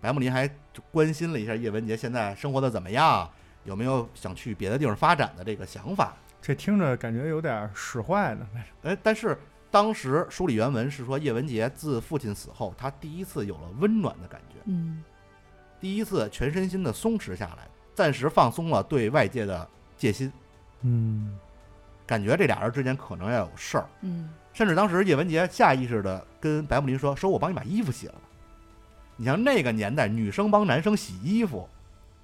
[0.00, 3.28] 白慕林还就关心了一下叶文洁现在生活的怎么样，
[3.64, 6.14] 有没有想去别的地方发展的这个想法。
[6.40, 8.46] 这听着感觉有点使坏呢。
[8.82, 9.38] 哎，但是
[9.70, 15.02] 当时书里原文是说，叶文洁自父亲死后，他第一次有了温暖的感觉，嗯
[15.80, 20.32] 第一次全身心的松弛下来，暂时放松了对外界的戒心，
[20.82, 21.36] 嗯，
[22.06, 23.86] 感觉这俩人之间可能要有事儿。
[24.00, 28.20] 嗯甚至当时叶文洁下意识的跟白慕林说：“说我帮你把衣服洗了吧。”
[29.16, 31.66] 你像那个年代，女生帮男生洗衣服，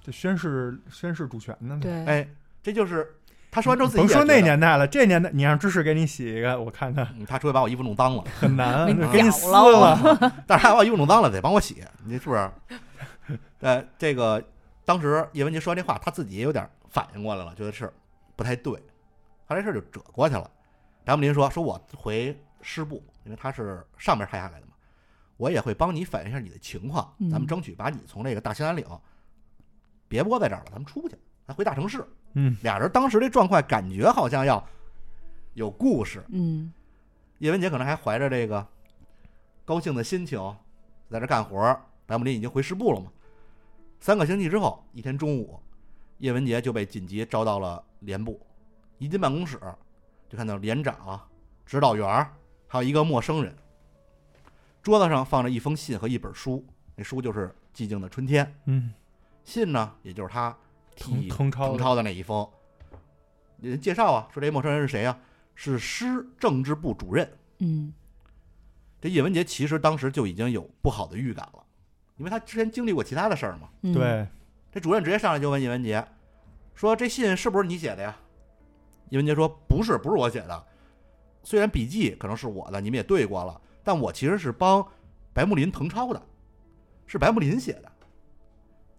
[0.03, 1.79] 这宣誓宣誓主权呢。
[1.81, 2.29] 对，哎，
[2.61, 3.15] 这就是
[3.49, 10.33] 他说完之后自己甭说那年代了，这年代你让芝士给你洗一个，我看看嗯他除非把我衣服弄脏了，很难，给你撕了了。
[10.45, 12.47] 但是他把我衣服弄脏了得帮我洗，你是不是？
[13.61, 14.43] 呃，这个
[14.89, 17.93] 当时叶文洁说完这话，他自己也有点反应过来了，觉得是
[18.35, 18.73] 不太对，
[19.45, 20.49] 后来这事儿就折过去了。
[21.05, 24.73] 白木林说：“说我回师部，因为他是上面派下来的嘛，
[25.37, 28.83] 我也会帮你反映一下你的情况，嗯咱们争取把你从这个大兴安岭
[30.07, 34.67] 别窝在这儿了，咱们出去，咱回大城市。”嗯，俩人当时这状况感觉好像要
[35.53, 36.73] 有故事，嗯
[37.37, 38.65] 叶文洁可能还怀着这个
[39.65, 40.39] 高兴的心情
[41.11, 43.11] 在这干活儿，白木林已经回师部了嘛。
[43.99, 45.59] 三个星期之后，一天中午，
[46.19, 48.39] 叶文洁就被紧急招到了连部，
[48.97, 49.59] 一进办公室
[50.29, 51.19] 就看到连长、
[51.65, 52.33] 指导员儿
[52.67, 53.53] 还有一个陌生人，
[54.81, 58.93] 桌子上放着一封信和一本书，那书就是《寂静的春天》，嗯，
[59.43, 60.55] 信呢也就是他
[60.95, 62.47] 誊替誊抄抄的那一封。
[63.59, 65.19] 人介绍啊，说这陌生人是谁呀、
[65.55, 67.29] 是师政治部主任。
[67.57, 67.93] 嗯
[69.01, 71.65] 这叶文杰其实当时就已经有不好的预感了，
[72.19, 73.69] 因为他之前经历过其他的事儿嘛。
[73.81, 74.27] 嗯，对，
[74.71, 76.05] 这主任直接上来就问叶文洁，
[76.75, 78.15] 说这信是不是你写的呀？
[79.09, 80.65] 叶文洁说不是，不是我写的。
[81.41, 84.85] 虽然笔记可能是我的，你们也对过了，但我其实是帮
[85.33, 86.21] 白木林誊抄的，
[87.07, 87.91] 是白木林写的。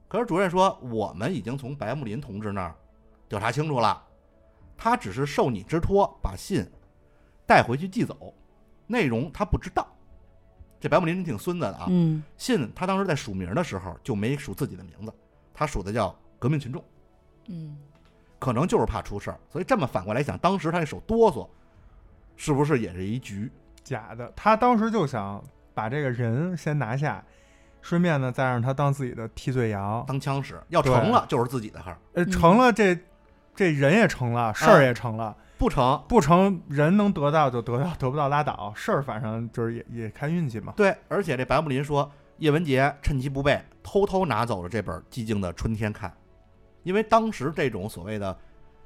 [0.09, 2.75] 可是主任说，我们已经从白木林同志那儿
[3.29, 4.03] 调查清楚了，
[4.77, 6.67] 他只是受你之托把信
[7.47, 8.35] 带回去寄走，
[8.87, 9.87] 内容他不知道。
[10.81, 15.13] 这白木林挺孙子的啊，嗯信他当时在署名的时候就没署自己的名字，
[15.53, 16.83] 他署的叫革命群众，
[17.49, 17.77] 嗯
[18.39, 19.39] 可能就是怕出事儿。
[19.51, 21.47] 所以这么反过来想，当时他那手哆嗦，
[22.35, 23.53] 是不是也是一局？
[23.85, 24.33] 假的。
[24.35, 27.23] 他当时就想把这个人先拿下，
[27.83, 30.03] 顺便呢再让他当自己的替罪羊。
[30.07, 32.99] 当枪使，要成了就是自己的事儿，呃，嗯成了这
[33.55, 36.03] 这人也成了，事儿也成了，不成。
[36.09, 40.73] 不成人能得到就得到，得不到拉倒，事儿反正就是也也看运气嘛。
[40.75, 46.11] 对，而且这白木林说，叶文洁趁其不备，偷偷拿走了这本《寂静的春天》看，
[46.83, 48.35] 因为当时这种所谓的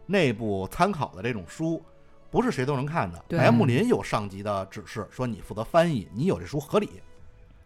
[0.06, 1.80] 内部参考的这种书，
[2.28, 3.24] 不是谁都能看的。
[3.28, 7.00] 白木林有上级的指示，说你负责翻译，你有这书合理，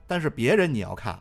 [0.06, 1.18] 但是别人你要看，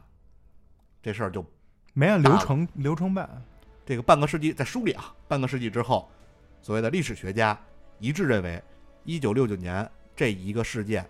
[1.02, 1.45] 这事儿就
[1.93, 3.41] 没按流程流程办，
[3.86, 6.12] 这个半个世纪在书里啊，半个世纪之后，
[6.62, 7.58] 所谓的历史学家
[8.00, 8.62] 一致认为，
[9.04, 11.06] 一九六九年这一个事件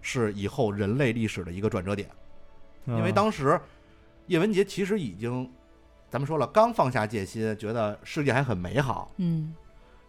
[0.00, 2.08] 是以后人类历史的一个转折点。
[2.84, 3.60] 因为嗯当时
[4.26, 5.48] 叶文洁其实已经，
[6.10, 9.54] 咱们说了，刚放下戒心，觉得世界还很美好，嗯，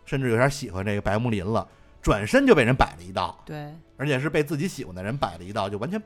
[0.06, 1.67] 甚至有点喜欢这个白木林了，
[2.02, 6.02] 转身就被人摆了一道，对，而且是被自己喜欢的人摆了一道，就完全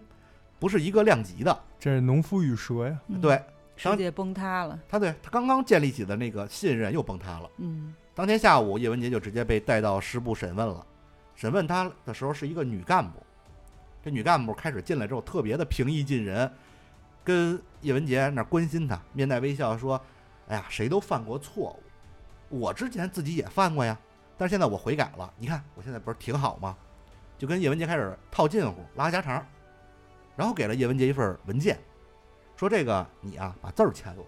[0.60, 1.58] 不是一个量级的。
[1.80, 3.00] 这是农夫与蛇呀。
[3.08, 3.42] 嗯，对
[3.76, 4.78] 世界崩塌了。
[4.90, 7.50] 他，对他刚刚建立起的那个信任又崩塌了。
[7.58, 10.84] 嗯当天下午，叶文洁就直接被带到师部审问了。
[11.36, 13.23] 审问他的时候是一个女干部，
[14.03, 16.51] 这女干部开始进来之后特别的平易近人，
[17.23, 20.01] 跟叶文洁那关心他，面带微笑说
[20.49, 21.80] ：“哎呀，谁都犯过错
[22.49, 23.95] 误，我之前自己也犯过呀，
[24.36, 25.32] 但是现在我悔改了。
[25.38, 26.75] 你看我现在不是挺好吗？”
[27.38, 29.45] 就跟叶文洁开始套近乎，拉家常，
[30.36, 31.77] 然后给了叶文洁一份文件，
[32.56, 34.23] 说：“这个你啊，把字儿签了。”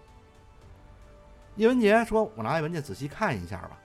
[1.60, 3.78] 叶文洁说：“我拿这文件仔细看一下吧。”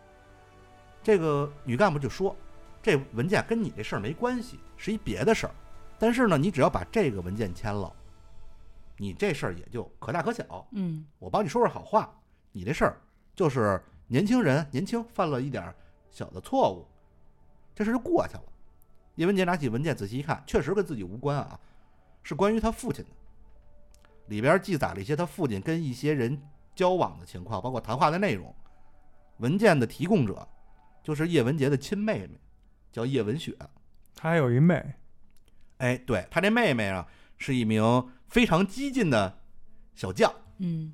[1.04, 2.34] 这个女干部就说
[2.82, 5.52] ：“这文件跟你这事儿没关系，是一别的事儿。
[6.00, 7.94] 但是呢，你只要把这个文件签了，
[8.96, 10.66] 你这事儿也就可大可小。
[10.72, 12.18] 嗯我帮你说说好话，
[12.54, 13.02] 你这事儿
[13.36, 15.76] 就是年轻人年轻犯了一点儿
[16.10, 16.88] 小的错误，
[17.76, 18.44] 这事儿就过去了。”
[19.16, 21.60] 叶文洁拿起文件仔细一看，确实跟自己无关啊，
[22.24, 23.12] 是关于他父亲的。
[24.28, 26.42] 里边记载了一些他父亲跟一些人
[26.76, 28.54] 交往的情况，包括谈话的内容。
[29.38, 30.48] 文件的提供者
[31.04, 32.40] 就是叶文洁的亲妹妹，
[32.92, 33.56] 叫叶文雪。
[34.16, 34.96] 她还有一妹，
[35.78, 37.08] 哎，对她这妹妹啊，
[37.38, 39.40] 是一名非常激进的
[39.94, 40.32] 小将。
[40.58, 40.94] 嗯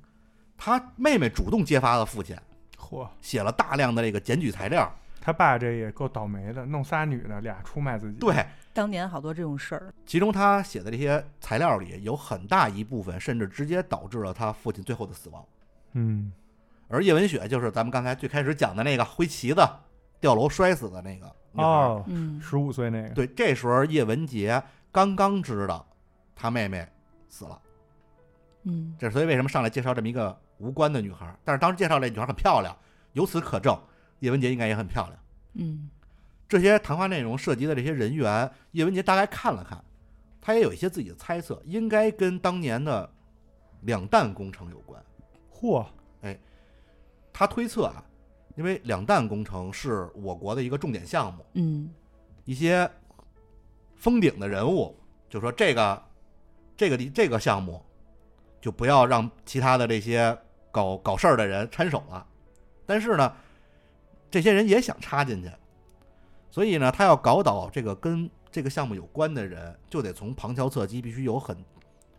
[0.56, 2.36] 她妹妹主动揭发了父亲，
[2.78, 4.92] 嚯，写了大量的这个检举材料。
[5.24, 9.94] 他爸这也够倒霉的，弄仨女的，俩出卖自己。，对，当年好多这种事儿。
[10.04, 15.46] 其中他写的这些材料里有很大一部分，甚至直接导致了他父亲最后的死亡。
[15.92, 16.32] 嗯，
[16.88, 19.60] 而叶文雪就是咱们刚才最开始讲的那个挥旗子
[20.20, 21.66] 掉楼摔死的那个女孩。
[21.66, 25.86] 哦，嗯十五岁那个，对，这时候叶文洁刚刚知道
[26.34, 26.86] 他妹妹
[27.28, 27.60] 死了，
[28.64, 31.34] 嗯这所以为什么上来介绍这么一个无关的女孩？
[31.44, 32.76] 但是当时介绍这女孩很漂亮，
[33.12, 33.78] 由此可证，
[34.20, 35.18] 叶文洁应该也很漂亮。
[35.54, 35.90] 嗯
[36.48, 39.82] 这些谈话内容涉及的这些人员，叶文洁大概看了看，
[40.38, 43.10] 他也有一些自己的猜测，应该跟当年的
[43.82, 45.02] 两弹工程有关。
[45.62, 45.86] 嚯，
[46.20, 46.38] 哎
[47.32, 48.04] 他推测啊，
[48.56, 51.90] 因为两弹工程是我国的一个重点项目，嗯
[52.44, 52.90] 一些
[53.96, 54.94] 封顶的人物
[55.30, 56.02] 就说这个
[56.76, 57.80] 这个地这个项目
[58.60, 60.36] 就不要让其他的这些
[60.70, 62.26] 搞搞事儿的人掺手了。
[62.84, 63.32] 但是呢，
[64.30, 65.50] 这些人也想插进去，
[66.50, 71.56] 所以呢，他要搞倒这个跟这个项目有关的人，就得从旁敲侧击，必须有很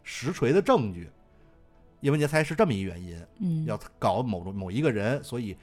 [0.02, 1.12] 实锤的证据。
[2.04, 5.56] 叶文洁猜是这么一原因，嗯，要搞某某一个人，所以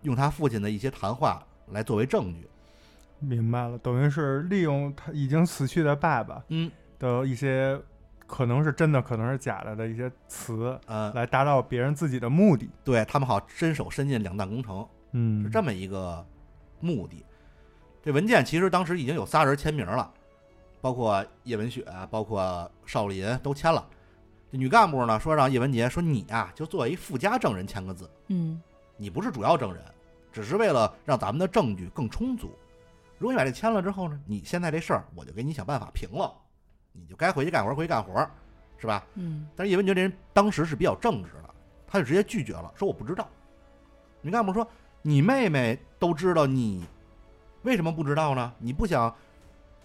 [0.00, 2.48] 用他父亲的一些谈话来作为证据。
[3.18, 7.78] 明白了，等于是利用他已经死去的爸爸嗯，的一些
[8.26, 12.70] 可能是真的，可能是假的的一些词，呃，来达到别人自己的目的。
[12.82, 16.26] 对他们好伸手伸进两弹工程，嗯，是这么一个
[16.80, 17.22] 目的。
[18.02, 20.10] 这文件其实当时已经有仨人签名了，
[20.80, 23.86] 包括叶文雪，包括邵林都签了。
[24.50, 28.60] 这女干部呢说让叶文洁说你呀、就作为附加证人签个字，嗯
[28.96, 29.82] 你不是主要证人，
[30.32, 32.50] 只是为了让咱们的证据更充足。
[33.18, 36.32] 如果你把这签了之后呢，你现在这事儿我就给你想办法平了，
[36.92, 38.28] 你就该回去干活回去干活，
[38.78, 39.04] 是吧？
[39.14, 41.54] 嗯但是叶文洁这人当时是比较正直的，
[41.86, 43.28] 他就直接拒绝了，说我不知道。
[44.20, 44.66] 女干部说
[45.02, 46.84] ：“你妹妹都知道，你
[47.62, 48.52] 为什么不知道呢？
[48.58, 49.14] 你不想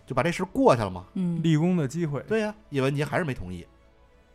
[0.08, 3.66] 就把这事过去了吗嗯，立功的机会。？”对呀、叶文洁还是没同意。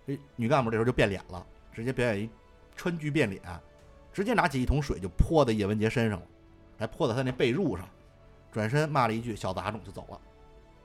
[0.09, 2.31] 这女干部这时候就变脸了，直接表演一
[2.75, 3.43] 川剧变脸，
[4.11, 6.27] 直接拿起一桶水就泼在叶文洁身上了，
[6.79, 7.87] 还泼在他那被褥上，
[8.51, 10.19] 转身骂了一句“小杂种”就走了。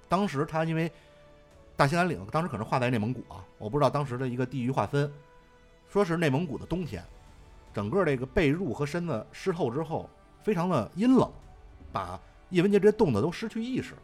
[0.10, 0.92] 当时他因为
[1.78, 5.10] 大兴安岭当时可能划在内蒙古啊，我不知道当时的一个地域划分，
[5.88, 7.02] 说是内蒙古的冬天，
[7.74, 10.10] 整个这个被褥和身子湿透之后，
[10.44, 11.32] 非常的阴冷，
[11.94, 14.00] 把叶文洁直接冻得都失去意识了。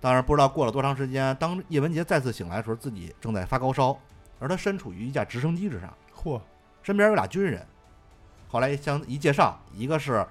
[0.00, 3.98] 当然，不知道过了多长时间，当叶文洁再次醒来的时候，自己正在发高烧，
[4.38, 6.40] 而他身处于一架直升机之上，嚯，
[6.82, 7.66] 身边有俩军人。
[8.48, 10.26] 后来相一介绍，一个是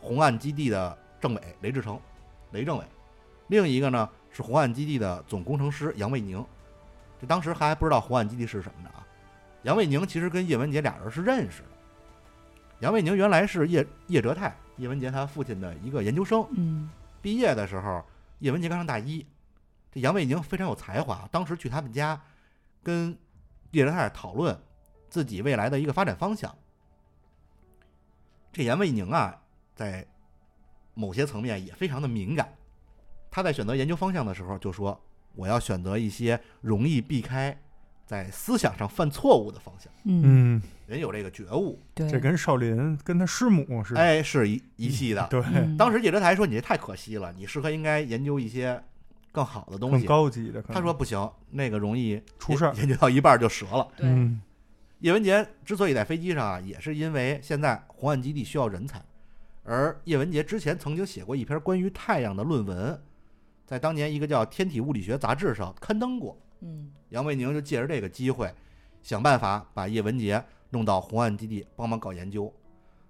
[0.00, 1.98] 红岸基地的政委雷志成，
[2.50, 2.84] 雷政委；
[3.48, 6.44] 另一个呢是红岸基地的总工程师杨卫宁。
[7.18, 9.00] 这当时还不知道红岸基地是什么呢啊。
[9.62, 11.68] 杨卫宁其实跟叶文洁俩人是认识的。
[12.80, 16.46] 杨卫宁原来是叶叶哲泰，叶文洁他父亲的一个研究生。
[16.50, 16.90] 嗯
[17.22, 18.04] 毕业的时候，
[18.44, 19.26] 叶文洁刚上大一，
[19.90, 22.20] 这杨卫宁非常有才华，当时去他们家
[22.82, 23.18] 跟
[23.70, 24.54] 叶仁泰讨论
[25.08, 26.54] 自己未来的一个发展方向。
[28.52, 29.40] 这杨卫宁啊，
[29.74, 30.06] 在
[30.92, 32.54] 某些层面也非常的敏感，
[33.30, 35.02] 他在选择研究方向的时候就说
[35.34, 37.58] ：“我要选择一些容易避开
[38.06, 39.92] 在思想上犯错误的方向。
[40.04, 40.22] 嗯，
[40.56, 45.26] 嗯，”人有这个觉悟，对，这跟少林跟他师母是，哎，是一一系的。
[45.30, 48.82] 对，嗯当时叶哲台说：“你这太可惜了，你适合应该研究一些
[49.32, 50.60] 更好的东更西。”高级的。
[50.62, 53.88] 他说：“不行，那个容易出事儿研研究到一半就折了。
[53.96, 54.40] 对，嗯，
[55.00, 59.02] 叶文洁之所以在飞机上啊，也是因为现在红岸基地需要人才，
[59.62, 63.02] 而叶文洁之前曾经写过一篇关于太阳的论文，
[63.66, 66.38] 在当年一个叫《天体物理学》杂志上刊登过。
[66.64, 68.52] 嗯杨卫宁就借着这个机会，
[69.02, 72.52] 想办法把叶文洁弄到红岸基地帮忙搞研究。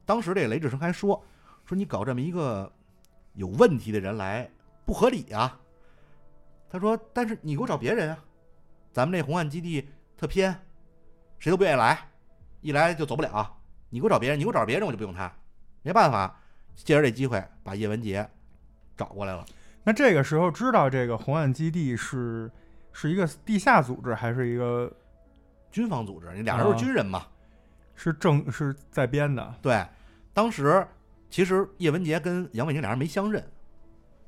[0.05, 1.25] 当时这雷志生还说
[1.65, 2.71] ：“说你搞这么一个
[3.33, 4.51] 有问题的人来
[4.85, 5.59] 不合理啊。”
[6.69, 8.19] 他说：“但是你给我找别人啊，
[8.93, 10.55] 咱们这红岸基地特偏，
[11.39, 12.11] 谁都不愿意来，
[12.61, 13.57] 一来就走不了。
[13.89, 15.33] 你给我找别人，你给我找别人，我就不用他。
[15.83, 16.41] 没办法，
[16.75, 18.29] 借着这机会把叶文洁
[18.97, 19.47] 找过来了。
[19.85, 22.51] 那这个时候知道这个红岸基地是
[22.95, 24.91] 是一个地下组织，还是一个
[25.71, 27.27] 军方组织，你俩人都是军人嘛。
[27.95, 29.55] 是正是在编的？
[29.61, 29.87] 对，
[30.33, 30.87] 当时
[31.29, 33.45] 其实叶文洁跟杨伟宁俩人没相认，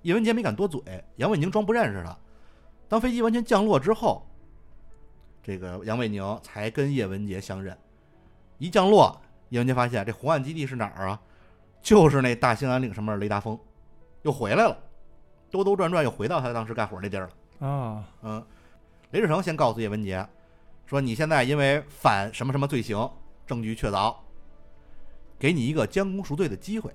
[0.03, 0.83] 叶文洁没敢多嘴，
[1.17, 2.15] 杨伟宁装不认识他。
[2.89, 4.25] 当飞机完全降落之后，
[5.43, 7.77] 这个杨伟宁才跟叶文洁相认。
[8.59, 11.21] 一降落，叶文洁发现这红岸基地是哪儿啊？
[11.83, 13.59] 就是那大兴安岭上面雷达峰，
[14.23, 14.77] 又回来了，
[15.51, 17.67] 兜兜转转又回到他当时干活那地儿了。
[17.69, 18.45] 啊，嗯，
[19.17, 20.29] 雷志成先告诉叶文洁
[20.85, 23.11] 说：“你现在因为反什么什么罪行，
[23.47, 24.15] 证据确凿，
[25.39, 26.93] 给你一个将功赎罪的机会，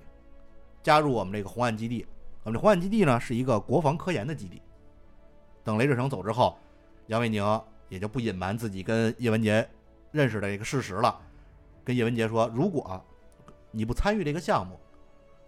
[0.84, 2.06] 加入我们这个红岸基地。
[2.44, 4.62] 我们这红岸基地呢是一个国防科研的基地。
[5.64, 6.56] 等雷志成走之后，
[7.08, 7.44] 杨伟宁
[7.88, 9.68] 也就不隐瞒自己跟叶文洁
[10.12, 11.20] 认识的这个事实了，
[11.82, 13.04] 跟叶文洁说：如果
[13.72, 14.78] 你不参与这个项目，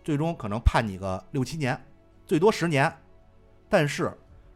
[0.03, 1.81] 最终可能判你个六七年，
[2.27, 2.93] 最多十年。
[3.69, 4.13] 但是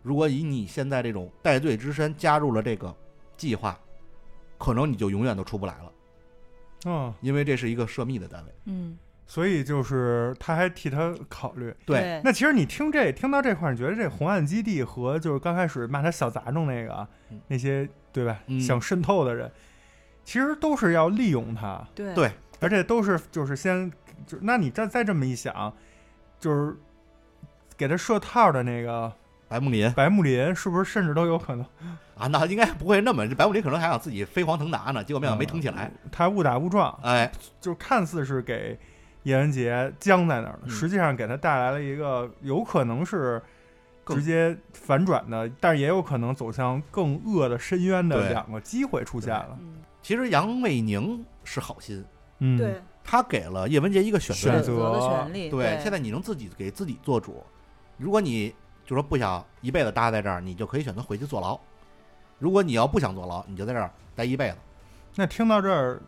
[0.09, 2.97] 如果以你现在这种戴罪之身加入了这个
[3.37, 3.79] 计划，
[4.57, 5.92] 可能你就永远都出不来了，
[6.87, 8.53] 嗯，因为这是一个涉密的单位。
[8.64, 11.75] 嗯，所以就是他还替他考虑。
[11.85, 17.07] 对，那其实你听这听到这块儿，你觉得这红岸基地和就是刚开始骂他小杂种那个
[17.47, 18.59] 那些对吧、嗯。
[18.59, 19.53] 想渗透的人，
[20.25, 22.14] 其实都是要利用他，对。
[22.14, 22.33] 对。
[22.61, 23.88] 而且都是就是先
[24.27, 25.73] 就那你再再这么一想，
[26.40, 26.77] 就是
[27.77, 29.12] 给他设套的那个
[29.49, 29.91] 白木林。
[29.93, 31.65] 白木林是不是甚至都有可能？
[32.17, 35.91] 啊，那应该不会那么，白木林可能还想自己飞黄腾达呢，结果没想到没腾起来。
[36.05, 37.31] 嗯他误打误撞，哎，
[37.61, 38.79] 就是看似是给
[39.23, 40.71] 叶文洁僵在那儿了，嗯。
[40.71, 43.41] 实际上给他带来了一个有可能是
[44.07, 49.57] 直接反转的，但是也有可能走向更恶的深渊的两个机会出现了。
[49.61, 52.05] 嗯，其实杨卫宁是好心，
[52.41, 54.63] 嗯，对，他给了叶文洁一个选选择。
[54.63, 57.45] 择的权利，对，现在你能自己给自己做主。
[57.97, 58.53] 如果你
[58.88, 61.61] 就说不想一辈子搭在这儿，你就可以选择回去坐牢。
[62.38, 64.57] 如果你要不想坐牢，你就在这儿待一辈子。
[65.14, 66.01] 那听到这儿，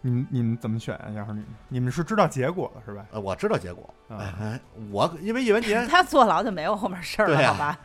[0.00, 3.06] 你们你们怎么选呀、要是你们，你们是知道结果了是吧？
[3.12, 3.88] 呃，我知道结果。
[4.08, 4.60] 啊哎，
[4.90, 7.78] 我因为叶文洁， 他坐牢就没有后面事儿了，啊好吧？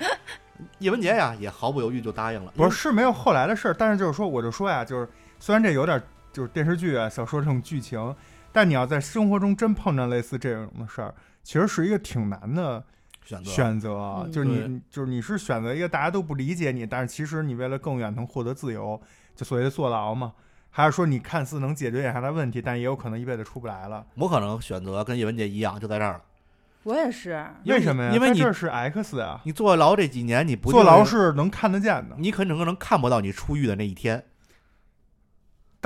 [0.79, 2.51] 叶文洁呀，也毫不犹豫就答应了。
[2.55, 5.07] 不是是没有后来的事儿，但是就是说，我就说呀，就是
[5.39, 6.01] 虽然这有点
[6.33, 8.15] 就是电视剧啊、小说这种剧情，
[8.51, 12.83] 但你要在生活中真碰上类似这种的事儿，其实是一个挺难的
[13.27, 14.23] 选择选择。
[14.23, 18.99] 嗯就是对你就是你是选择一个大家都不理解你，但是其实你为了更远能获得自由，
[19.35, 20.33] 就所谓的坐牢嘛。
[20.69, 24.05] 还是说你看似能解决眼下的问题，但也有可能一辈子出不来了？
[24.15, 26.21] 我可能选择跟叶文洁一样，就在这儿了。
[26.83, 27.31] 我也是，
[27.65, 28.11] 为为什么呀？
[28.13, 32.15] 因为你这儿是 X 啊，你坐牢这几年，你不坐牢是能看得见的。
[32.17, 34.23] 你可能能看不到你出狱的那一天，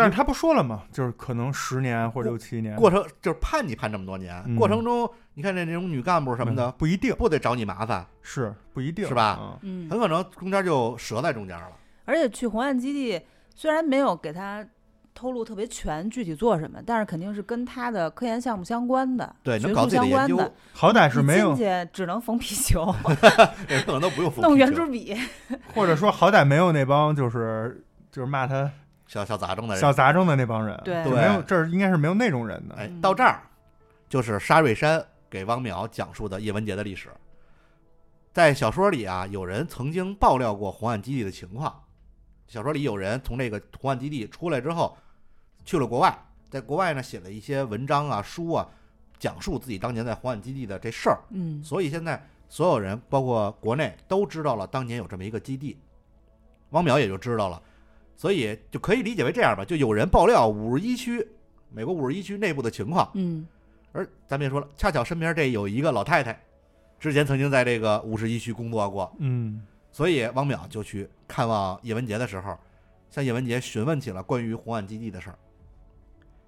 [0.02, 0.84] 但是他不说了吗？
[0.92, 11.68] 就是可能十年或者六七年过程就是判你判这么多年，嗯过程中你看这这种女干部什么的嗯，不一定不得找你麻烦，是不一定是吧嗯嗯很，可能中间就折在中间了。
[12.06, 13.22] 而且去红岸基地
[13.56, 14.66] 虽然没有给他
[15.14, 20.54] 透露特别全具体做什么，但是肯定是跟他的科研项目相关的，对，学能搞术自己的研究，相关的。
[20.74, 22.94] 好歹是没有一进，去只能缝皮球，
[23.68, 25.16] 这可能都不用弄封批球圆珠笔，
[25.76, 28.70] 或者说好歹没有那帮就是就是骂他
[29.12, 29.82] 小小杂种的人。
[29.82, 32.76] 小杂种的那帮人，对没有这儿应该是没有那种人的。
[32.76, 33.42] 哎嗯，到这儿
[34.08, 37.10] 就是沙瑞山给汪淼讲述的叶文洁的历史。
[38.32, 41.84] 在小说里啊，有人曾经爆料过红岸基地的情况。
[42.48, 44.98] 小说里有人从这个红岸基地出来之后，
[45.66, 46.18] 去了国外，
[46.50, 48.66] 在国外呢写了一些文章啊、书啊，
[49.20, 51.20] 讲述自己当年在红岸基地的这事儿。
[51.32, 55.78] 嗯，所以现在所有人，包括国内，都知道了当年有这么一个基地，
[56.70, 57.62] 汪淼也就知道了，
[58.22, 61.28] 所以就可以理解为这样吧，就有人爆料五十一区，
[61.72, 63.48] 美国五十一区内部的情况，嗯，
[63.94, 66.40] 而咱们也说了，恰巧身边这有一个老太太，
[67.00, 72.56] 之前曾经在这个五十一区工作过，嗯所以汪淼就去看望叶文洁的时候，
[73.10, 75.36] 向叶文洁询问起了关于红岸基地的事儿。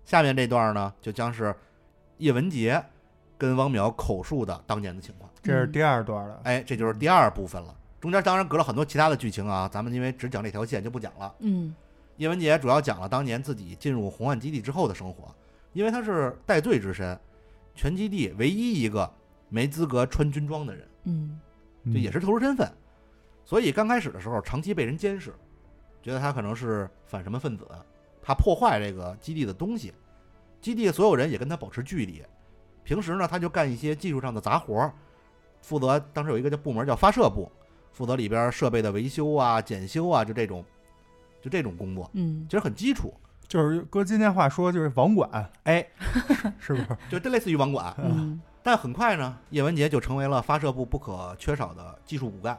[0.05, 1.55] 下面这段呢，就将是
[2.19, 2.79] 叶文洁
[3.35, 5.27] 跟汪淼口述的当年的情况。
[5.41, 6.39] 这是第二段了。
[6.43, 7.75] 哎，这就是第二部分了。
[8.03, 11.33] 中间当然隔了很多其他的剧情啊，咱们因为只讲这条线就不讲了。
[11.39, 11.73] 嗯，
[12.17, 15.33] 叶文洁主要讲了当年自己进入红岸基地之后的生活，
[15.71, 17.17] 因为他是戴罪之身，
[17.73, 19.09] 全基地唯一一个
[19.47, 21.39] 没资格穿军装的人，嗯，
[21.83, 21.93] 嗯。
[21.93, 22.69] 这也是特殊身份，
[23.45, 25.33] 所以刚开始的时候长期被人监视，
[26.01, 27.65] 觉得他可能是反什么分子，
[28.21, 29.93] 怕破坏这个基地的东西。
[30.59, 32.21] 基地所有人也跟他保持距离。
[32.83, 34.93] 平时呢，他就干一些技术上的杂活儿，
[35.61, 37.49] 负责当时有一个叫部门叫发射部，
[37.93, 40.65] 负责里边设备的维修啊、检修啊，就这种，
[41.41, 43.13] 就这种工作，嗯其，实很基础，
[43.47, 45.87] 就是搁今天话说就是网管，哎，
[46.59, 46.87] 是不是？
[47.09, 47.93] 就这类似于网管。
[47.99, 52.57] 嗯，但很快呢，叶文杰就成为了发射部不可缺少的技术骨干。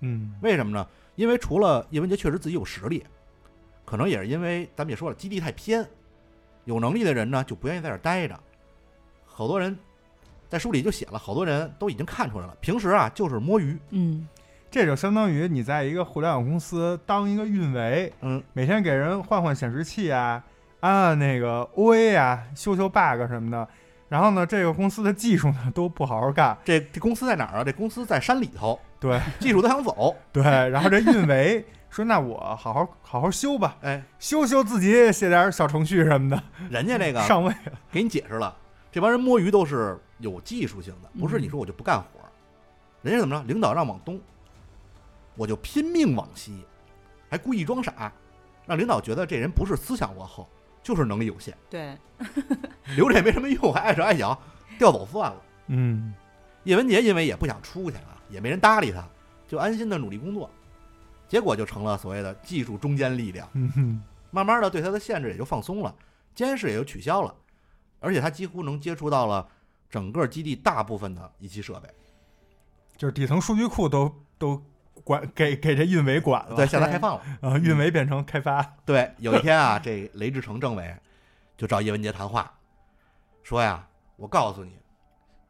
[0.00, 0.86] 嗯为什么呢？
[1.16, 3.04] 因为除了叶文杰确实自己有实力，
[3.84, 5.86] 可能也是因为咱们也说了，基地太偏，
[6.64, 8.40] 有能力的人呢就不愿意在这儿待着。
[9.26, 9.76] 好多人
[10.48, 14.26] 在书里就写了，好多人都已经看出来了，平时啊就是摸鱼，嗯，
[14.70, 20.42] 这就相当于你在一个互联网公司当一个运维，嗯，每天给人换换显示器啊，
[20.78, 23.68] 安安那个 OA 啊，修修 bug 什么的。
[24.08, 27.64] 然后呢，这个公司的技术呢都不好好干，这这公司在哪儿啊？
[27.64, 30.42] 这公司在山里头，对技术都想走，对。
[30.42, 37.72] 然后这运维说：“那我好好好好修吧，哎，修修自己写点小程序什么的，人家这个 上位了。
[37.90, 38.56] 给你解释了，
[38.92, 42.26] 这帮人摸鱼都是有技术性的，不是你说我就不干活儿。
[43.02, 43.42] 人家怎么着？
[43.46, 44.20] 领导让往东，
[45.40, 46.66] 我就拼命往西，
[47.30, 48.12] 还故意装傻，
[48.66, 50.46] 让领导觉得这人不是思想落后，
[50.82, 51.96] 就是能力有限，对，
[52.94, 54.38] 留着也没什么用，还碍手碍脚，
[54.76, 56.12] 调走算了。”嗯
[56.64, 59.02] 叶文杰因为也不想出去啊，也没人搭理他，
[59.48, 60.50] 就安心的努力工作，
[61.26, 63.48] 结果就成了所谓的技术中坚力量。
[63.54, 65.94] 嗯，慢慢的对他的限制也就放松了，
[66.34, 67.34] 监视也就取消了，
[67.98, 69.48] 而且他几乎能接触到了
[69.88, 71.88] 整个基地大部分的仪器设备。
[72.98, 74.62] 就是底层数据库都都
[75.04, 77.22] 管给给这运维管了，对，向他开放了。
[77.40, 80.94] 啊，运维变成开发，对，有一天啊，这雷志成政委
[81.56, 82.52] 就找叶文洁谈话，
[83.42, 83.86] 说呀，
[84.16, 84.72] 我告诉你，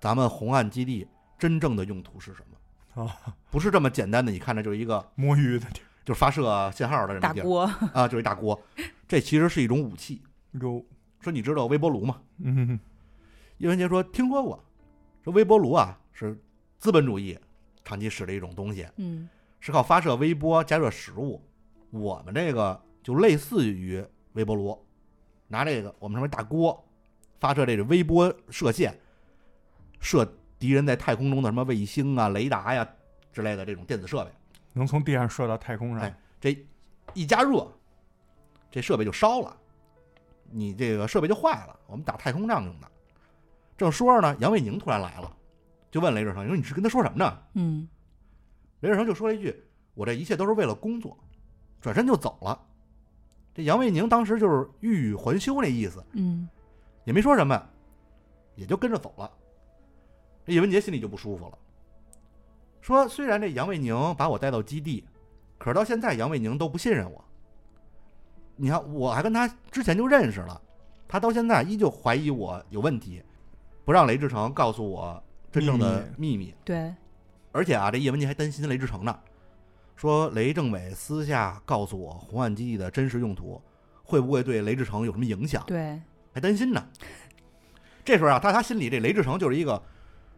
[0.01, 1.07] 咱们红岸基地
[1.39, 3.03] 真正的用途是什么？
[3.03, 3.11] 哦，
[3.51, 8.61] 不是这么简单的，你看着就是一个摸鱼的地就是发射信号的这么地儿大锅，啊，就是一大锅，
[9.07, 10.21] 这其实是一种武器。
[10.55, 10.85] 儿哟，
[11.21, 12.21] 说你知道微波炉吗？
[12.39, 12.79] 嗯，
[13.59, 14.65] 叶文洁说听说过，
[15.23, 16.37] 说微波炉啊是
[16.79, 17.39] 资本主义
[17.85, 19.29] 长期使的一种东西，嗯
[19.61, 21.41] 是靠发射微波加热食物。
[21.91, 24.77] 我们这个就类似于微波炉，
[25.49, 26.85] 拿这个我们称为大锅，
[27.39, 28.99] 发射这个微波射线，
[30.01, 30.27] 射
[30.59, 32.89] 敌人在太空中的什么卫星啊、雷达呀
[33.33, 34.31] 之类的这种电子设备。
[34.73, 36.57] 能从地上射到太空上哎，这
[37.13, 37.67] 一加热，
[38.71, 39.57] 这设备就烧了，
[40.49, 41.77] 你这个设备就坏了。
[41.87, 42.89] 我们打太空仗用的。
[43.77, 45.37] 正说着呢，杨卫宁突然来了，
[45.91, 47.89] 就问雷志成：“你说你是跟他说什么呢嗯？”
[48.81, 49.65] 雷志成就说了一句
[49.95, 51.17] ：“我这一切都是为了工作。”
[51.81, 52.61] 转身就走了。
[53.55, 56.49] 这杨卫宁当时就是欲语还休那意思，嗯
[57.05, 57.69] 也没说什么，
[58.55, 59.31] 也就跟着走了。
[60.45, 61.59] 这叶文杰心里就不舒服了，
[62.81, 65.05] 说虽然这杨卫宁把我带到基地，
[65.59, 67.25] 可是到现在杨卫宁都不信任我。
[68.57, 70.61] 你看，我还跟他之前就认识了，
[71.09, 73.23] 他到现在依旧怀疑我有问题，
[73.85, 76.55] 不让雷志成告诉我真正的秘密。
[76.63, 76.95] 对，
[77.53, 79.19] 而且啊，这叶文洁还担心雷志成呢，
[79.97, 83.61] 说雷政委私下告诉我红岸基地的真实用途，
[84.03, 85.63] 会不会对雷志成有什么影响？
[85.67, 86.01] 对，
[86.33, 86.87] 还担心呢。
[88.05, 89.81] 这时候啊，他他心里这雷志成就是一个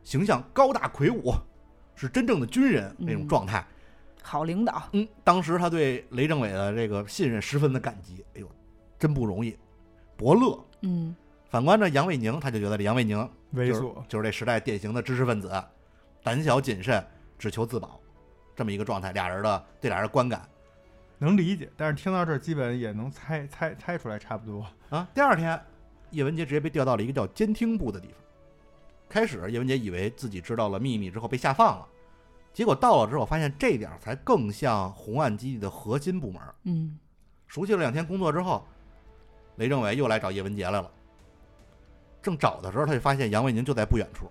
[0.02, 1.32] 形象高大魁梧，
[1.94, 3.64] 是真正的军人那种状态。
[4.22, 8.24] 好领导，嗯，当时他对雷政委的这个信任十分的感激。
[8.34, 8.48] 哎呦，
[8.98, 9.56] 真不容易，
[10.16, 10.58] 伯乐。
[10.82, 11.14] 嗯
[11.50, 15.52] 反观呢，杨卫宁，他就觉得这杨卫宁就是猥琐，就是这时代典型的知识分子，
[16.22, 17.04] 胆小谨慎，
[17.38, 18.00] 只求自保，
[18.54, 19.12] 这么一个状态。
[19.12, 20.48] 俩人的对俩人的观感
[21.18, 24.66] 能理解，但是听到这儿基本也能猜猜猜出来差不多。
[24.90, 25.08] 啊。
[25.14, 25.60] 第二天，
[26.10, 28.16] 叶文洁直接被调到了一个叫监听部的地方。
[29.08, 31.86] 开始，叶文洁以为自己知道了秘密之后被下放了，
[32.52, 36.40] 结果到了之后发现这点儿才更像红岸基地的核心部门。
[36.64, 36.98] 嗯
[37.46, 38.66] 熟悉了两天工作之后，
[39.56, 40.90] 雷政委又来找叶文洁来了。
[42.22, 44.30] 正找的时候，他就发现杨卫宁就在不远处。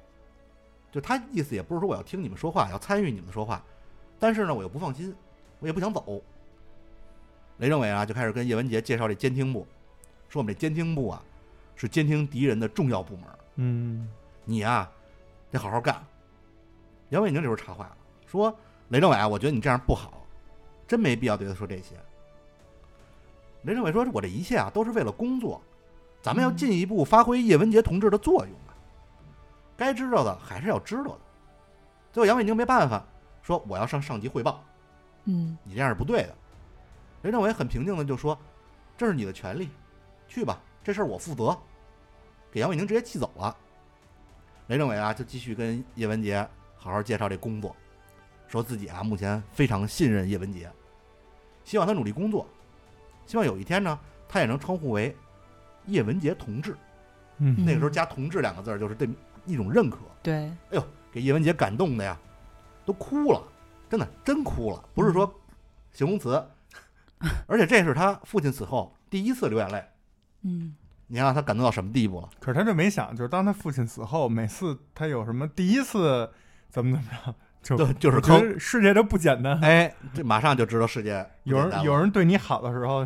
[0.91, 3.63] 就他意思也不是说我要听你们说话，要参与你们说话，
[4.19, 5.15] 但是呢，我又不放心，
[5.59, 6.21] 我也不想走。
[7.57, 9.65] 雷政委啊，就开始跟叶文洁介绍这监听部，
[10.27, 11.23] 说我们这监听部啊，
[11.75, 13.25] 是监听敌人的重要部门，
[13.55, 14.09] 嗯，
[14.45, 14.91] 你啊
[15.49, 16.03] 得好好干。
[17.09, 18.55] 杨卫宁这时候插话了，说
[18.89, 20.25] ：“雷政委啊，我觉得你这样不好，
[20.87, 21.95] 真没必要对他说这些。”
[23.63, 25.61] 雷政委说：“我这一切啊都是为了工作，
[26.21, 28.60] 咱们要进一步发挥叶文洁同志的作用啊，
[29.81, 31.19] 该知道的还是要知道的。”
[32.13, 33.03] 最后杨伟宁没办法，
[33.41, 34.63] 说：“我要向上级汇报，
[35.25, 36.35] 嗯你这样是不对的。”
[37.23, 38.37] 雷政委很平静的就说
[38.97, 39.69] ：“这是你的权利，
[40.27, 41.57] 去吧，这事儿我负责。”
[42.51, 43.55] 给杨伟宁直接气走了。
[44.67, 47.75] 雷政委啊，就继续跟叶文杰好好介绍这工作，
[48.47, 50.69] 说自己啊目前非常信任叶文杰，
[51.63, 52.45] 希望他努力工作，
[53.25, 55.15] 希望有一天呢，他也能称呼为
[55.85, 56.75] 叶文杰同志。
[57.37, 59.09] 嗯那个时候加“同志”两个字，就是对
[59.45, 59.97] 一种认可。
[60.23, 62.17] 对，哎呦，给叶文洁感动的呀，
[62.85, 63.41] 都哭了，
[63.89, 65.31] 真的真哭了，不是说
[65.91, 66.43] 形容词。
[67.47, 69.83] 而且这是他父亲死后第一次流眼泪，
[70.41, 70.75] 嗯
[71.07, 72.29] 你看他感动到什么地步了？
[72.39, 76.31] 可是他就没想，就是当他父亲死后，每次他有什么第一次
[76.69, 79.59] 怎么怎么着，就就就是我觉坑，得世界都不简单。
[79.61, 83.05] 哎，这马上就知道世界有人有人对你好的时候，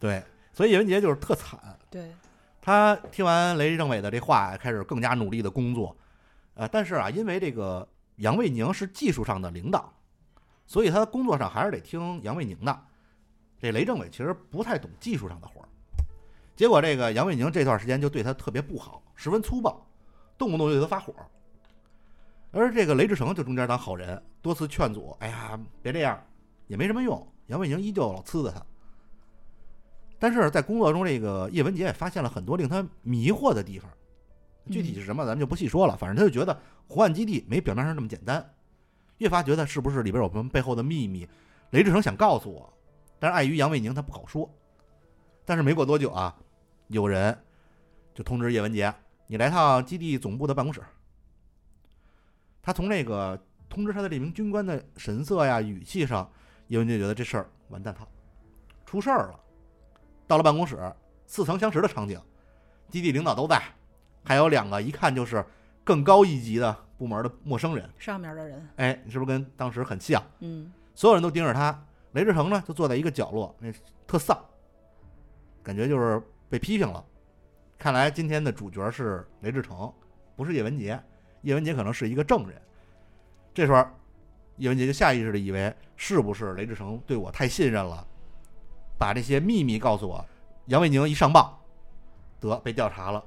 [0.00, 0.22] 对，
[0.52, 1.60] 所以叶文洁就是特惨。
[1.90, 2.12] 对，
[2.64, 5.94] 他听完雷政委的这话，开始更加努力的工作。
[6.54, 7.86] 呃，但是啊，因为这个
[8.16, 9.92] 杨卫宁是技术上的领导，
[10.66, 12.84] 所以他工作上还是得听杨卫宁的。
[13.60, 15.68] 这雷政委其实不太懂技术上的活儿，
[16.56, 19.86] 结果这个杨卫宁这段时间就对他特别不好，十分粗暴，
[20.38, 21.14] 动不动就对他发火。
[22.50, 26.18] 而这个雷志成就中间当好人，多次劝阻：“哎呀，别这样，
[26.66, 28.64] 也没什么用。”杨卫宁依旧老呲着他。
[30.24, 33.90] 但是在工作中，这个叶文洁也发现了很多令他迷惑的地方，
[34.70, 35.94] 具体是什么咱们就不细说了。
[35.98, 36.58] 反正他就觉得
[36.88, 38.54] 红岸基地没表面上那么简单，
[39.18, 41.28] 越发觉得是不是里边有什么背后的秘密。
[41.72, 42.72] 雷志成想告诉我，
[43.18, 44.50] 但是碍于杨卫宁他不好说。
[45.44, 46.34] 但是没过多久啊，
[46.88, 47.38] 有人
[48.14, 48.94] 就通知叶文洁，
[49.26, 50.82] 你来趟基地总部的办公室。
[52.62, 56.32] 他从那个通知他的这名军官的神色呀、语气上，
[56.68, 58.08] 叶文洁觉得这事儿完蛋套，
[58.86, 59.40] 出事儿了。
[60.26, 60.78] 到了办公室，
[61.26, 62.20] 似曾相识的场景，
[62.88, 63.62] 基地领导都在，
[64.24, 65.44] 还有两个一看就是
[65.82, 67.88] 更高一级的部门的陌生人。
[67.98, 70.22] 上面的人，哎，你是不是跟当时很像？
[70.40, 71.76] 嗯所有人都盯着他，
[72.12, 73.72] 雷志成呢就坐在一个角落，那
[74.06, 74.38] 特丧，
[75.62, 77.04] 感觉就是被批评了。
[77.76, 79.92] 看来今天的主角是雷志成，
[80.36, 80.98] 不是叶文洁。
[81.42, 82.62] 叶文洁可能是一个证人。
[83.52, 83.84] 这时候，
[84.56, 88.06] 叶文洁就下意识的以为是不是雷志成对我太信任了，
[88.98, 90.24] 把这些秘密告诉我。
[90.66, 91.62] 杨卫宁一上报，
[92.40, 93.22] 得被调查了，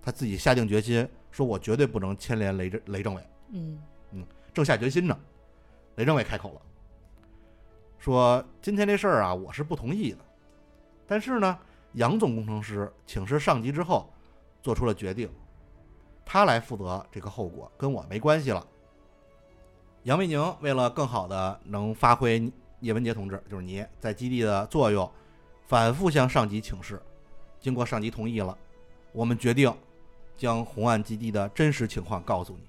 [0.00, 3.26] 他自己下定决心，说我绝对不能牵连雷政雷政委。
[3.50, 3.82] 嗯
[4.12, 5.18] 嗯正下决心呢，
[5.96, 6.62] 雷政委开口了，
[7.98, 10.18] 说今天这事儿啊，我是不同意的，
[11.08, 11.58] 但是呢，
[11.94, 14.08] 杨总工程师请示上级之后，
[14.62, 15.28] 做出了决定，
[16.24, 18.64] 他来负责这个后果，跟我没关系了。
[20.04, 22.52] 杨卫宁为了更好的能发挥
[22.84, 25.10] 叶文杰同志，就是你在基地的作用，
[25.66, 27.00] 反复向上级请示，
[27.58, 28.56] 经过上级同意了，
[29.12, 29.74] 我们决定
[30.36, 32.68] 将红岸基地的真实情况告诉你。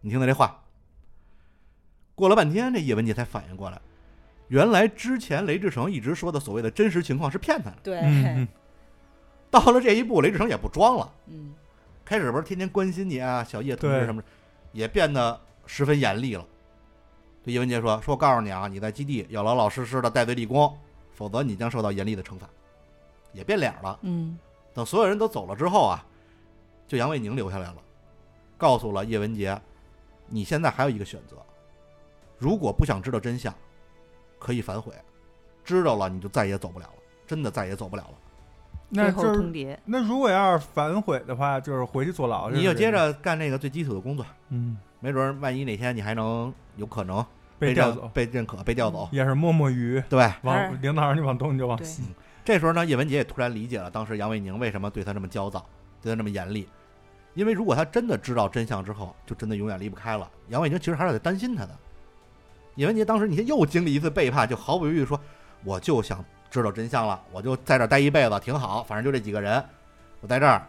[0.00, 0.62] 你听他这话。
[2.14, 3.80] 过了半天，这叶文杰才反应过来，
[4.46, 7.76] 原来之前雷志成一直说的所谓的真实情况是骗他的。
[7.82, 8.46] 对，嗯，
[9.50, 11.54] 到了这一步，雷志成也不装了，嗯
[12.04, 14.22] 开始不是天天关心你啊，小叶同志什么，
[14.72, 16.46] 也变得十分严厉了。
[17.50, 20.72] 对叶文洁说：“说我告诉你啊，你在基地要老老实实的带队立功，
[21.12, 22.48] 否则你将受到严厉的惩罚。”
[23.32, 23.98] 也变脸了。
[24.02, 24.38] 嗯
[24.72, 26.04] 等所有人都走了之后啊，
[26.86, 27.76] 就杨卫宁留下来了，
[28.56, 29.60] 告诉了叶文洁
[30.28, 31.36] ：“你现在还有一个选择，
[32.38, 33.52] 如果不想知道真相，
[34.38, 34.92] 可以反悔；
[35.64, 36.94] 知道了，你就再也走不了了，
[37.26, 38.14] 真的再也走不了了。
[38.92, 42.50] 最后那就是通牒，那如果要是反悔的话，就是回去坐牢。
[42.50, 47.26] 你就接，着干那个最基础的工作，嗯，没准儿万一哪天你还能有可能认
[47.60, 50.28] 被调走，被认可、被调走，也是摸摸鱼，对。
[50.42, 52.02] 往领导让你往东你就往西。
[52.44, 55.64] 这时候呢，叶文杰也突然理解了当时杨卫宁为什么对他这么焦躁，
[56.02, 56.66] 对他这么严厉。
[57.34, 60.28] 因为如果他真的知道真相之后，就真的永远离不开了。
[60.48, 61.70] 杨卫宁其实还是在担心他的。
[62.76, 65.20] 叶文杰当时你看又经历一次背叛，就毫不犹豫说
[65.62, 69.62] ：“我就想知道真相了，我就在这儿待一辈子，挺好，反正就这几个人，
[70.20, 70.66] 我在这儿，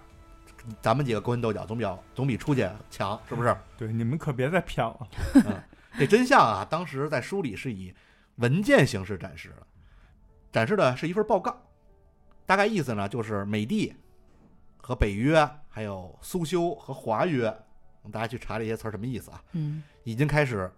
[0.82, 5.08] 咱们几个勾心斗角，总比总比出去强，是不是？” 对，你们可别再骗了。
[5.36, 5.64] 嗯，
[5.98, 7.94] 这真相啊，当时在书里是以
[8.36, 9.68] 文件形式展示的，
[10.52, 11.62] 展示的是一份报告，
[12.46, 13.94] 大概意思呢就是美帝
[14.78, 17.46] 和北约，还有苏修和华约，
[18.12, 19.44] 大家去查这些词儿什么意思啊？
[19.52, 20.72] 嗯已经开始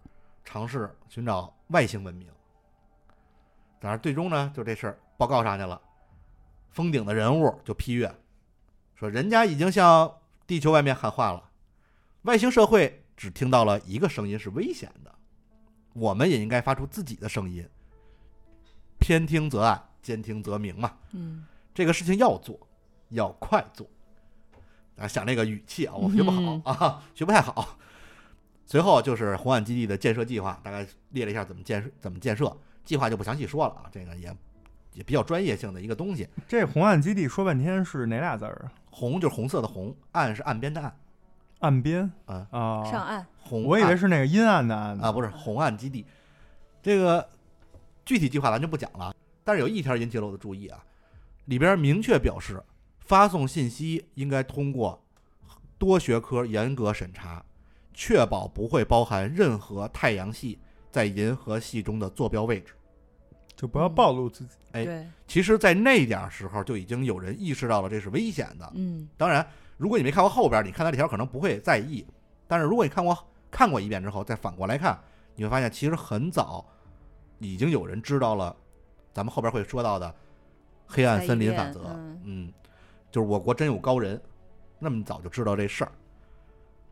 [0.43, 2.27] 尝试寻找外星文明。
[3.79, 5.81] 当然，最终呢，就这事儿报告上去了，
[6.71, 8.13] 封顶的人物就批阅，
[8.95, 11.49] 说人家已经向地球外面喊话了，
[12.23, 15.15] 外星社会只听到了一个声音是危险的，
[15.93, 17.65] 我们也应该发出自己的声音，
[18.99, 20.97] 偏听则暗，兼听则明嘛。
[21.13, 22.59] 嗯这个事情要做，
[23.11, 23.87] 要快做。
[24.97, 27.79] 啊，想这个语气啊，我学不好、嗯啊，学不太好。
[28.65, 32.53] 随后就是红岸基地的建设计划，大概列了一下怎么建设，怎么建设，
[32.83, 34.35] 计划就不详细说了啊，这个也
[34.91, 36.27] 也比较专业性的一个东西。
[36.45, 38.73] 这红岸基地说半天是哪俩字儿啊？
[38.91, 40.93] 红就是红色的红，岸是岸边的岸，
[41.63, 46.05] 岸边啊啊，上岸，红我以为是那个阴暗的暗呢啊，不是红岸基地。
[46.81, 47.25] 这个
[48.05, 50.83] 具体计划咱就不讲了，但是有一条引起了我的注意啊，
[51.45, 52.61] 里边明确表示，
[52.99, 55.01] 发送信息应该通过
[55.77, 57.41] 多学科严格审查，
[57.93, 60.59] 确保不会包含任何太阳系
[60.91, 62.73] 在银河系中的坐标位置。
[63.55, 64.57] 就不要暴露自己。
[64.73, 68.69] 哎，其实，在那点儿时候就已经有人意识到了这是危险的。
[68.75, 69.47] 嗯当然，
[69.83, 72.07] 如果你没看过后边，你看他这条可能不会在意，
[72.47, 73.17] 但是如果你看过
[73.51, 74.97] 看过一遍之后，再反过来看，
[75.35, 76.65] 你会发现其实很早
[77.39, 78.55] 已经有人知道了，
[79.11, 80.15] 咱们后边会说到的
[80.87, 81.81] 黑暗森林法则。
[81.87, 82.53] 嗯嗯，
[83.11, 84.21] 就是我国真有高人，
[84.79, 85.91] 那么早就知道这事儿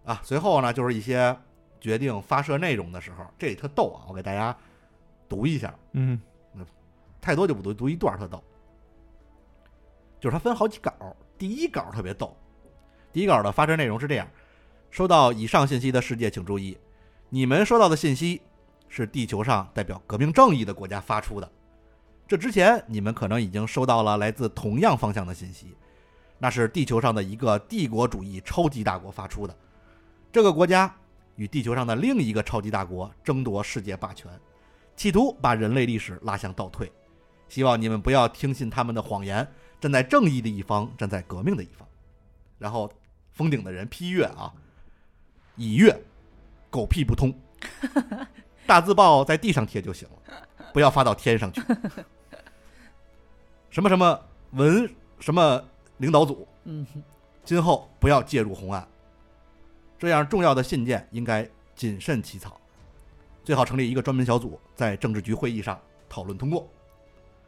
[0.04, 0.20] 啊。
[0.22, 1.34] 随后呢，就是一些
[1.80, 4.54] 决定发射内容的时候，这里特逗啊，我给大家
[5.30, 6.20] 读一下，嗯，
[7.22, 8.44] 太多就不读，读一段儿特逗。
[10.20, 10.92] 就是它分好几稿，
[11.38, 12.36] 第一稿特别逗。
[13.12, 14.28] 第一稿的发射内容是这样：
[14.90, 16.78] 收到以上信息的世界请注意，
[17.30, 18.42] 你们收到的信息
[18.88, 21.52] 是地球上代表革命正义的国家发出的。
[22.28, 25.76] 这之前你们可能已经收到了来自同样方向的信息，
[26.38, 29.54] 那是地球上的一个帝国主义超级大国发出的。
[30.32, 30.94] 这个国家
[31.36, 34.32] 与地球上的另一个超级大国争夺世界霸权，
[34.96, 36.90] 企图把人类历史拉向倒退。
[37.50, 39.46] 希望你们不要听信他们的谎言，
[39.82, 41.86] 站在正义的一方，站在革命的一方。
[42.58, 42.90] 然后
[43.34, 44.54] 封顶的人批阅啊，
[45.56, 45.98] 已阅，
[46.70, 47.34] 狗屁不通，
[48.68, 51.62] 大字报在地上贴就行了，不要发到天上去。
[53.70, 54.20] 什么什么
[54.52, 55.64] 文什么
[55.98, 56.86] 领导组，嗯
[57.44, 58.88] 今后不要介入红案，
[59.98, 62.60] 这样重要的信件应该谨慎起草，
[63.44, 66.68] 最好成立一个专门小组，在政治局会议上讨论通过。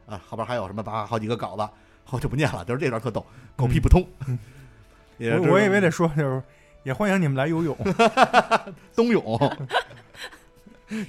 [0.06, 1.68] 啊，后边还有什么把好几个稿子，
[2.10, 3.24] 我就不念了，就是这段特逗，
[3.56, 4.04] 狗屁不通。
[5.18, 6.42] 我我以为得说就是，
[6.82, 7.76] 也欢迎你们来游泳。
[8.94, 9.22] 冬泳，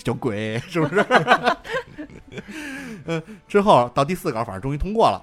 [0.03, 1.05] 小鬼是不是？
[3.05, 5.21] 嗯， 之后到第四稿，反正终于通过了，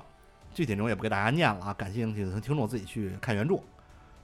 [0.53, 3.61] 具体内容也不给大家念了啊，感兴趣的听众自己去看原著，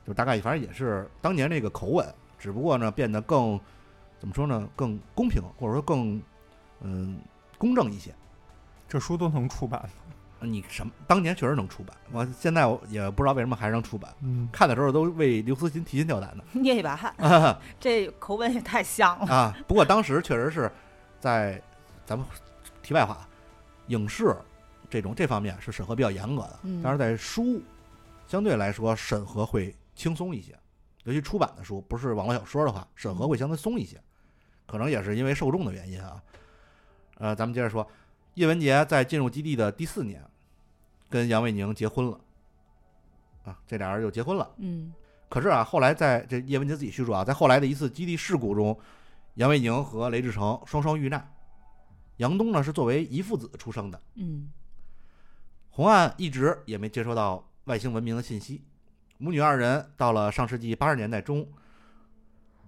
[0.06, 2.06] 就大概反正也是当年那个口吻，
[2.38, 3.58] 只不过呢变得更
[4.18, 6.20] 怎么说呢，更公平或者说更
[6.82, 7.18] 嗯
[7.56, 8.12] 公正一些。
[8.88, 10.07] 这书都能出版吗？
[10.40, 10.92] 你什么？
[11.06, 14.12] 当年确实能出版，我现在我也不知道为什么还能出版。
[14.22, 19.26] 嗯，看的时候都为刘慈欣提心吊胆的捏一把汗，啊 这口吻也太像了。
[19.26, 19.56] 啊！
[19.66, 20.70] 不过当时确实是
[21.18, 21.60] 在
[22.06, 22.26] 咱们
[22.82, 23.28] 题外话，
[23.88, 24.36] 影视
[24.88, 27.60] 这种这方面是审核比较严格的，嗯但是在书
[28.26, 30.56] 相对来说审核会轻松一些，
[31.04, 34.00] 尤其出版的书不是网络小说的话，审核会相对松一些，
[34.66, 36.22] 可能也是因为受众的原因啊。
[37.18, 37.84] 呃，咱们接着说，
[38.38, 40.24] 叶文洁在进入基地的第四年，
[41.10, 42.20] 跟杨卫宁结婚了，
[43.44, 44.48] 啊，这俩人就结婚了。
[44.58, 44.92] 嗯
[45.28, 48.78] 可是啊，后来在这叶文洁自己叙述啊，在后来的一次基地事故中，
[49.34, 51.34] 杨卫宁和雷志成双双遇难。
[52.18, 54.48] 杨东呢是作为遗父子出生的，嗯
[55.70, 58.62] 红岸一直也没接收到外星文明的信息。
[59.18, 61.46] 母女二人到了上世纪八十年代中，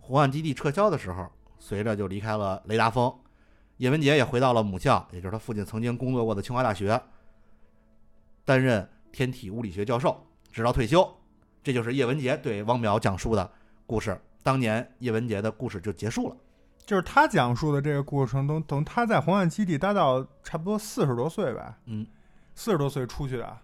[0.01, 3.17] 红岸基地撤销的时候，随着就离开了雷达峰。
[3.81, 7.01] 叶文洁也回到了母校，也就是他父亲曾经工作过的清华大学，
[8.45, 10.23] 担任天体物理学教授，
[10.53, 11.11] 直到退休。
[11.63, 13.51] 这就是叶文洁对汪淼讲述的
[13.87, 14.21] 故事。
[14.43, 16.37] 当年叶文洁的故事就结束了。
[16.85, 22.07] 就是他讲述的这个过程中，等他在红岸基地待到差不多四十多岁吧，嗯，
[22.55, 23.57] 四十多岁出去的，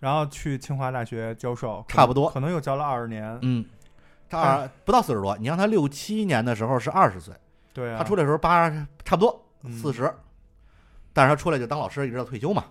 [0.00, 3.38] 然后去清华大学教授，差不多可能又教了二十年。
[3.40, 3.64] 嗯，
[4.28, 7.34] 他二不到四十多，你让他六七年的时候是二十岁，
[7.72, 8.68] 对啊，他出来的时候八
[9.02, 10.12] 差不多嗯四十，
[11.12, 12.64] 但是他出来就当老师，一直到退休嘛。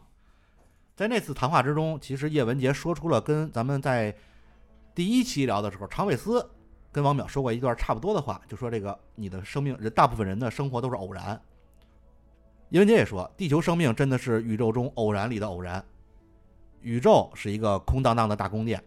[0.95, 4.15] 在那次谈话之中，其实叶文洁说出了跟咱们在
[4.93, 6.47] 第一期聊的时候，常伟思
[6.91, 11.41] 跟王淼说过一段差不多的话，就说这个你的生命，人大部分人的生活都是偶然。
[12.69, 15.83] 叶文洁也说，地球生命真的是宇宙中偶然里的偶然，
[16.81, 18.83] 宇宙是一个空荡荡的大宫殿，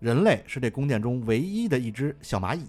[0.00, 2.64] 人类是这宫殿中唯一的一只小蚂蚁。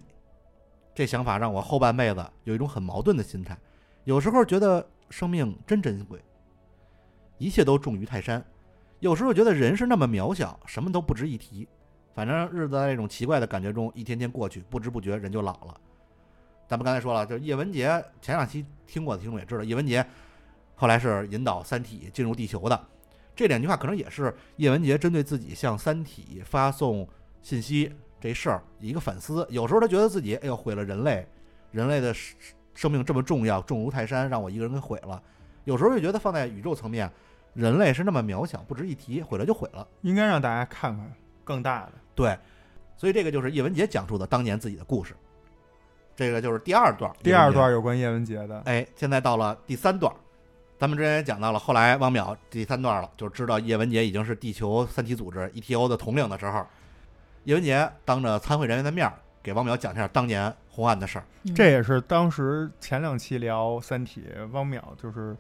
[0.93, 3.57] 这想法让我后半辈子有一种很矛盾的心态，
[4.06, 6.24] 有时候觉得生命真珍贵，
[7.39, 8.39] 一切都重于泰山；
[8.99, 11.68] 有时候觉得人是那么渺小，什么都不值一提。
[12.14, 15.76] 反正日子在这种奇怪的感觉中一天天过去，不知不觉人就老了。
[16.68, 17.88] 咱们刚才说了，就叶文洁
[18.22, 20.06] 前两期听过的听众也知道，叶文洁
[20.76, 22.88] 后来是引导《三体》进入地球的。
[23.36, 27.08] 这两句话可能也是叶文洁针对自己向《三体》发送
[27.41, 29.45] 信息这事儿一个反思。
[29.49, 31.28] 有时候他觉得自己哎呦毁了人类，
[31.72, 32.14] 人类的
[32.76, 35.19] 生生命这么重要，重如泰山，让我一个人给毁了。
[35.63, 37.09] 有时候就觉得放在宇宙层面，
[37.55, 39.88] 人类是那么渺小，不值一提，毁了就毁了。
[40.01, 41.11] 应该让大家看看
[41.43, 41.93] 更大的。
[42.13, 42.38] 对，
[42.95, 45.15] 所以这个就是叶文洁讲述的当年自己的故事。
[46.15, 50.13] 这个就是第二段，第二段有关叶文洁的，哎，现在到了第三段，
[50.78, 56.65] 咱们之前也讲到了，后来汪淼第三段了，就知道叶文洁已经是地球三体组织 ETO 的统领的时候，
[57.45, 59.13] 叶文洁当着参会人员的面儿
[59.46, 61.26] 给汪淼讲一下当年红案的事儿。
[61.43, 65.38] 嗯这也是当时前两期聊《三体》，汪淼就是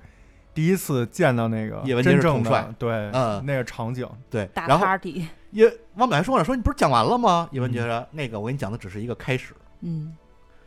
[0.53, 4.07] 第一次见到那个叶文洁是真正统帅的对，嗯那个场景。
[4.29, 7.49] 对，大然后 party，叶汪淼还说了，说你不是讲完了吗？
[7.51, 9.55] 叶文洁说，那个我给你讲的只是一个开始。
[9.81, 10.15] 嗯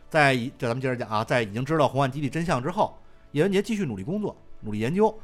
[0.09, 2.99] 在咱们接着讲啊，在已经知道红岸基地真相之后，
[3.31, 5.17] 叶文杰继续努力工作，努力研究，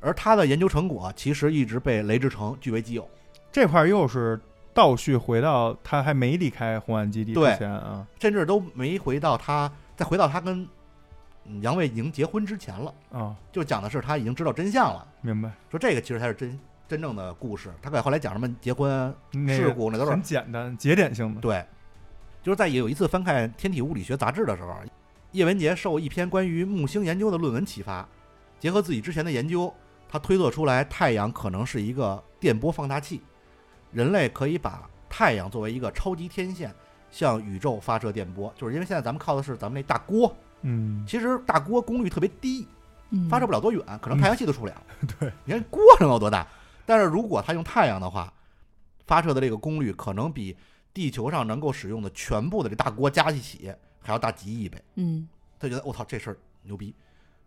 [0.00, 3.06] 而他的研究成果其实一直被雷志成据为己有。
[3.52, 4.40] 这块儿又是
[4.74, 10.68] 倒叙回到他还没离开红岸基地之前啊甚至都没回到他再回到他跟
[11.44, 15.06] 嗯杨卫宁结婚之前了，啊，就讲的是他已经知道真相了。
[15.20, 15.50] 明白。
[15.70, 16.58] 说这个其实才是真
[16.88, 17.72] 真正的故事。
[17.80, 21.40] 他给后来讲什么结婚事故，那都是很简单节点性的。
[21.40, 21.64] 对。
[22.42, 24.74] 就是在有一次翻看《天体物理学杂志》的时候，
[25.32, 28.06] 叶文洁受一篇关于木星研究的论文启发，
[28.58, 29.72] 结合自己之前的研究，
[30.08, 33.22] 他推测出来太阳可能是一个电波放大器，
[33.94, 36.74] 人类可以把太阳作为一个超级天线
[37.10, 38.52] 向宇宙发射电波。
[38.56, 42.66] 就是因为现在咱们靠的是咱们那大锅，嗯，其实大锅功率特别低，
[43.10, 44.74] 嗯，发射不了多远，可能太阳系都出不了。
[45.18, 46.46] 对，你看锅能有多大？
[46.84, 48.30] 但是如果它用太阳的话，
[49.06, 50.56] 发射的这个功率可能比
[50.92, 54.82] 地球上能够使用的全部的这大锅加一起还要大几亿倍。
[54.96, 55.28] 嗯
[55.58, 56.94] 他觉得我操这事儿牛逼，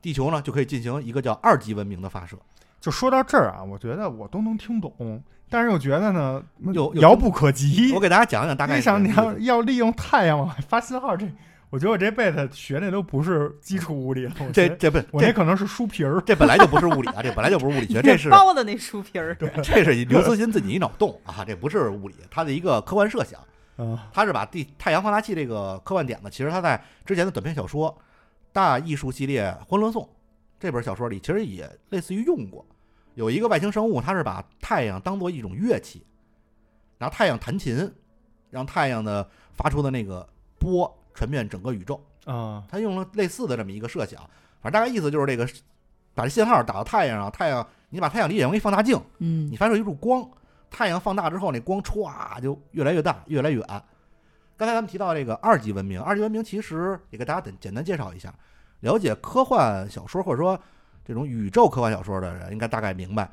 [0.01, 2.37] 地球呢就可以进行一个叫二级文明的发射。
[2.79, 7.99] 就说到这儿啊，我觉得我都能听懂，但是又觉得呢有有遥不可及我。
[7.99, 11.25] 给大家讲讲大概你想，你要要利用太阳往外发信号，这
[11.69, 16.21] 我觉得我这辈子学那都不是基础物理这这不这可能是书皮儿。
[16.25, 23.39] 这本来就不是物理啊，这本来就不是物理学， 这是包的那书皮儿，这是刘慈欣自己一脑洞啊，这不是物理，他的一个科幻设想。
[23.79, 27.91] 嗯，他是把地太阳放大器这个科幻点子，其实他在之前的短篇小说
[28.51, 30.01] 《大艺术系列《欢乐颂》
[30.59, 32.65] 这本小说里，其实也类似于用过，
[33.15, 36.05] 有一个外星生物，它是把太阳当做一种乐器，
[36.97, 37.93] 然后太阳弹琴，
[38.49, 40.27] 让太阳的发出的那个
[40.57, 42.01] 波传遍整个宇宙。
[42.25, 44.19] 啊，他用了类似的这么一个设想，
[44.61, 45.47] 反正大概意思就是这个，
[46.13, 50.29] 把这信号打到太阳上，太阳你把太阳理解为一放大镜，嗯你发射一束光，
[50.69, 53.83] 太阳放大之后，那光歘就越来越大，越来越远。
[54.57, 58.33] 刚才咱们提到这个二级文明，二级文明其实也给大家简简单介绍一下，
[58.81, 60.59] 了解科幻小说或者说
[61.03, 63.31] 这种宇宙科幻小说的人应该大概明白，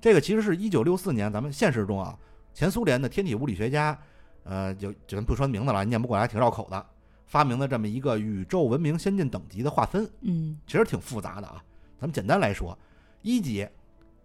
[0.00, 2.18] 这个其实是一九六四年咱们现实中啊，
[2.52, 3.98] 前苏联的天体物理学家，
[4.44, 6.86] 呃，就就咱不说名字了，念不过来，挺绕口的，
[7.26, 10.10] 发明的这么一个宇宙文明先进等级的划分。
[10.22, 11.62] 嗯其实挺复杂的啊。
[11.98, 12.76] 咱们简单来说，
[13.22, 13.66] 一级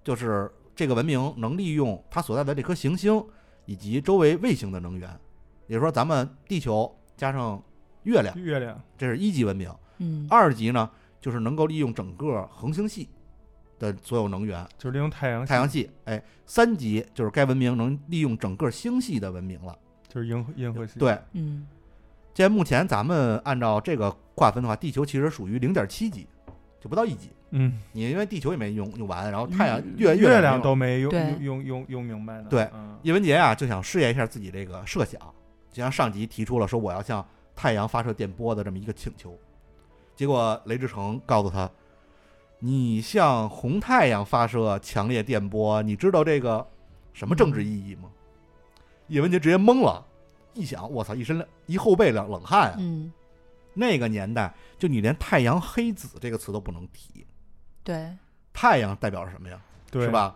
[0.03, 3.23] 就是这个文明能利用它所在的这颗行星
[3.65, 5.09] 以及周围卫星的能源，
[5.67, 7.63] 也就是说，咱们地球加上
[8.03, 9.73] 月亮，月亮这是一级文明。
[10.03, 10.89] 嗯二级呢，
[11.21, 13.07] 就是能够利用整个恒星系
[13.79, 15.89] 的所有能源，就是利用太阳系，太阳系。
[16.05, 19.77] 哎，三级就是该文明能利用整个星系的文明了。
[20.07, 21.65] 就是银河银河系，对，嗯
[22.35, 26.27] 现在目前咱们按照这个划分的话，地球其实属于零点七级，
[26.79, 27.29] 就不到一级。
[27.51, 35.19] 嗯，你因为地球也没用用完，然后太阳月月亮没有都没用用用用用明白呢，对嗯叶文洁啊就想试验一下自己这个设想，
[35.71, 37.23] 就像上级提出了说我要向
[37.55, 39.37] 太阳发射电波的这么一个请求。
[40.15, 41.69] 结果雷志成告诉他
[42.59, 46.65] ：“你向红太阳发射强烈电波，你知道这个
[47.13, 48.09] 什么政治意义吗？”
[49.07, 50.05] 叶文杰直接懵了，
[50.53, 52.75] 一想，我操，一身一后背冷冷汗啊！
[52.79, 53.11] 嗯，
[53.73, 57.27] 那个年代，就你连太阳黑子这个词都不能提，
[57.83, 58.15] 对，
[58.53, 59.59] 太阳代表着什么呀？
[59.91, 60.09] 对是？
[60.09, 60.35] 吧？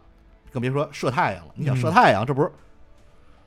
[0.52, 1.54] 更别说射太阳了。
[1.56, 2.52] 你想嗯射太阳，这不是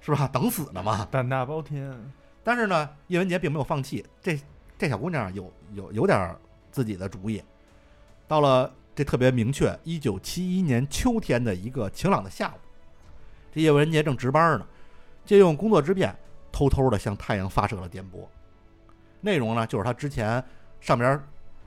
[0.01, 0.29] 是吧？
[0.33, 1.07] 等死呢嘛？
[1.11, 1.95] 胆大包天，
[2.43, 4.05] 但是呢，叶文杰并没有放弃。
[4.23, 4.41] 这
[4.81, 6.35] 这小姑娘有有有点
[6.73, 7.43] 自己的主意。
[8.27, 12.59] 到了这特别明确，一九七一年秋天的一个晴朗的下午，
[13.53, 14.67] 这叶文洁正值班呢，
[15.27, 16.17] 借用工作之便，
[16.51, 18.27] 偷偷的向太阳发射了电波。
[19.21, 20.43] 内容呢，就是他之前
[20.81, 21.21] 上边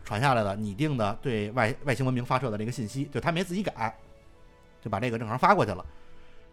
[0.04, 3.96] 传下来的拟定的对外外星文明发射的这个信息，就他没自己改，
[4.82, 5.86] 就把这个正常发过去了。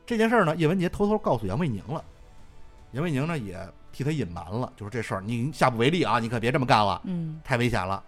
[0.04, 2.04] 这件事儿呢，叶文洁偷偷告诉杨卫宁了，
[2.92, 3.58] 杨卫宁呢也
[3.92, 8.02] 替他隐瞒了，就是这事儿你下不为例啊，你可别这么干了，嗯太危险了。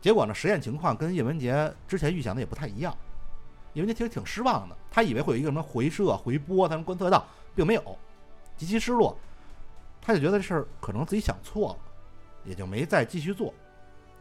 [0.00, 2.96] 结果呢，实验情况跟叶文洁之前预想的也不太一样。
[3.74, 7.98] 叶文洁其实挺失望的，他以为会有一个什么回射、回波，他能观测到，并没有，
[8.56, 9.16] 极其失落。
[10.00, 11.78] 他就觉得这事儿可能自己想错了，
[12.44, 13.52] 也就没再继续做。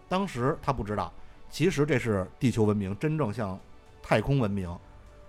[0.10, 1.14] 当时他不知道，
[1.50, 3.58] 其实这是地球文明真正向
[4.02, 4.76] 太空文明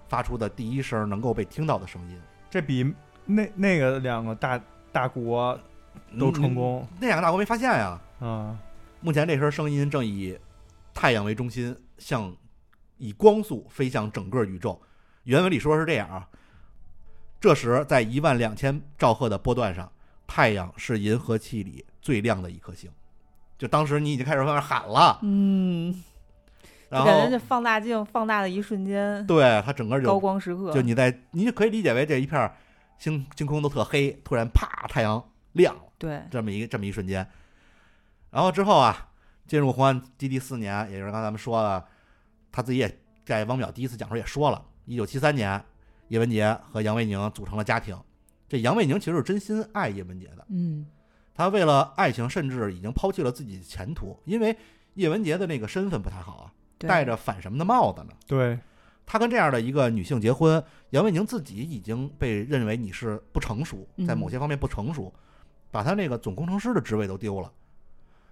[0.08, 2.20] 发出的第一声能够被听到的声音。
[2.50, 2.94] 这比
[3.24, 4.60] 那那个两个大
[4.98, 5.56] 大国
[6.18, 8.00] 都成功嗯那两个大国没发现呀。
[8.18, 8.58] 啊，
[9.00, 10.36] 目前这声声音正以
[10.92, 12.34] 太阳为中心，向
[12.96, 14.80] 以光速飞向整个宇宙。
[15.22, 16.28] 原文里说是这样啊。
[17.40, 19.88] 这时，在一万两千兆赫的波段上，
[20.26, 22.90] 太阳是银河系里最亮的一颗星。
[23.56, 25.98] 就当时你已经开始在那喊了，嗯，就
[26.88, 32.56] 然后感觉这放大镜放大的一瞬间，对它整个高就光时刻，就你在你就可以理解为这一片儿
[32.98, 35.22] 星星空都特黑，突然啪太阳
[35.52, 35.82] 亮了。
[35.98, 37.26] 对，这么一这么一瞬间。
[38.30, 39.08] 然后之后啊，
[39.46, 41.86] 进入红岸基地四年，也就是刚才咱们说的，
[42.52, 45.64] 他自己也在汪淼第一次讲时候也说了，一九七三年，
[46.08, 47.98] 叶文洁和杨卫宁组成了家庭。
[48.48, 50.86] 这杨卫宁其实是真心爱叶文洁的，嗯
[51.34, 54.56] 他为了爱情，甚至已经抛弃了自己的前途，因为
[54.94, 58.12] 叶文洁的那个身份不太好啊，戴着反什么的帽子呢？
[58.26, 58.58] 对，
[59.10, 65.10] 他跟这样的一个女性结婚，杨卫宁自己已经被认为你是不成熟，在某些方面不成熟，
[65.70, 67.50] 把他那个总工程师的职位都丢了，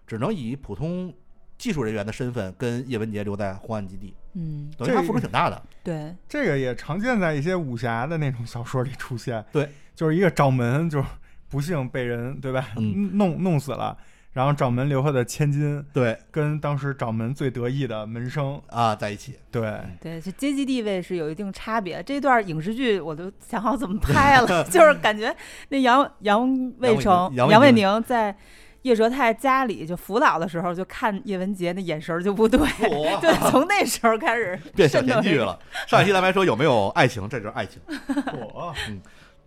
[0.07, 1.11] 只能以普通
[1.57, 5.63] 技术人员的身份跟叶文洁留在红岸基地，嗯，等于他付出挺大的。
[5.83, 9.43] 对，这个也常见在一些武侠的那种小说里出现。
[9.51, 11.09] 对，就是一个掌门，就是
[11.49, 13.17] 不幸被人对吧，嗯。
[13.17, 13.97] 弄弄死了，
[14.37, 22.03] 然后掌门留下的千金对跟当时掌门最得意的门生，啊，在一起，对，对，就阶级地位是有一定差别。
[22.03, 25.35] 这段影视剧我都想好怎么拍了， 就是感觉
[25.71, 28.37] 那杨杨卫成、杨卫宁宁在
[28.83, 35.01] 叶哲泰家里就辅导的时候，就看叶文洁那眼神就不对，嚯对，从那时候开始变小。
[35.01, 35.59] 甜剧了。
[35.87, 37.81] 上一期咱们还说有没有爱情，这就是爱情。
[38.55, 38.75] 我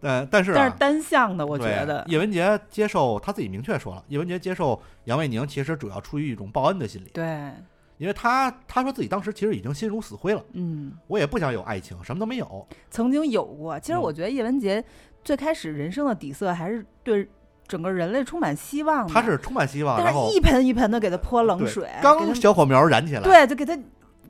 [0.02, 7.52] 但但是啊但是，单向的，我觉得，叶文洁接受他自己明确说了，叶文洁接受杨卫宁其实主要出于一种报恩的心理，对，
[7.98, 12.68] 因为他他说自己当时其实已经心如死灰了，嗯，我也不想有爱情，什么都没有。
[12.90, 13.80] 曾经有过。
[13.80, 14.84] 其实嗯我觉得叶文洁
[15.24, 17.30] 最开始人生的底色还是对
[17.68, 19.14] 整个人类充满希望的。
[19.14, 23.78] 他是充满希望，然后但是一盆一盆的给他泼冷水，刚小火苗燃起来，对，就给他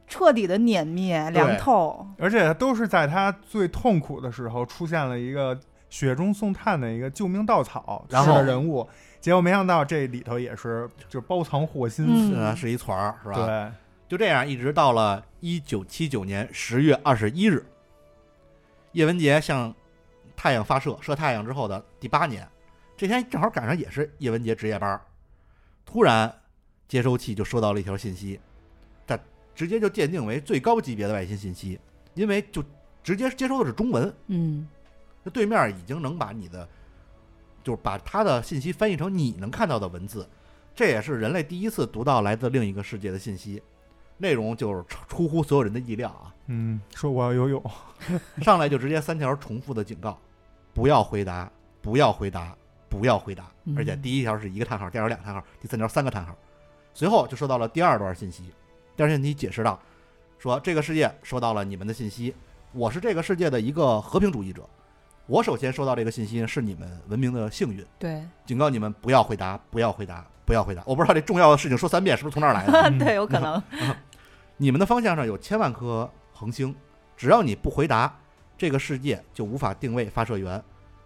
[0.10, 2.06] 彻底的碾灭、凉透。
[2.18, 5.58] 而且都是在他最痛苦的时候出现了一个
[5.90, 8.86] 雪中送炭的一个救命稻草式然后的人物，
[9.22, 12.06] 结果没想到这里头也是就包藏祸心。
[12.06, 13.46] 思，嗯是一团儿，是吧？
[13.46, 13.72] 对，
[14.10, 17.64] 就这样，一直到了一九七九年十月二十一日，
[18.94, 19.74] 叶文洁向
[20.36, 22.48] 太阳发射射太阳之后的第八年，
[22.98, 25.02] 这天正好赶上也是叶文洁值夜班儿，
[25.86, 26.34] 突然
[26.88, 28.49] 接收器就收到了一条信息，它
[29.60, 31.78] 直接就鉴定为最高级别的外星信息，
[32.14, 32.64] 因为就
[33.04, 34.66] 直接接收的是中文，嗯
[35.22, 36.66] 那对面已经能把你的，
[37.62, 40.26] 就是把他的信息翻译成你能看到的文字，
[40.74, 43.62] 这也是人类第一次读到来自另一个世界的信息，
[44.16, 46.34] 内容就是出出乎所有人的意料啊！
[46.46, 47.62] 嗯，说我要游泳，
[48.42, 50.18] 上来就直接三条重复的警告：
[50.74, 51.52] 不要回答，
[51.82, 52.56] 不要回答，
[52.88, 53.52] 不要回答。
[53.66, 56.34] 嗯而且第一条是一个叹号，第二条两个叹号，第三条三个叹号。
[56.94, 58.46] 随后就收到了第二段信息，
[59.00, 59.80] 第二段信息解释道：
[60.38, 62.36] 说这个世界收到了你们的信息，
[62.74, 64.68] 我是这个世界的一个和平主义者，
[65.26, 70.84] 我首先收到这个信息是你们文明的幸运，对警告你们不要回答，不要回答，不要回答。
[70.86, 72.92] 我不知道这重要的事情说三遍是不是从那儿来的？
[73.00, 73.64] 对，有可能。
[74.58, 76.76] 你们的方向上有千万颗恒星，
[77.16, 78.20] 只要你不回答，
[78.58, 80.62] 这个世界就无法定位发射源。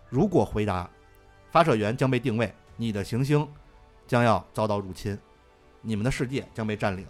[0.10, 0.90] 如果回答，
[1.52, 3.48] 发射源将被定位，你的行星
[4.08, 5.16] 将要遭到入侵，
[5.84, 7.06] 你们的世界将被占领。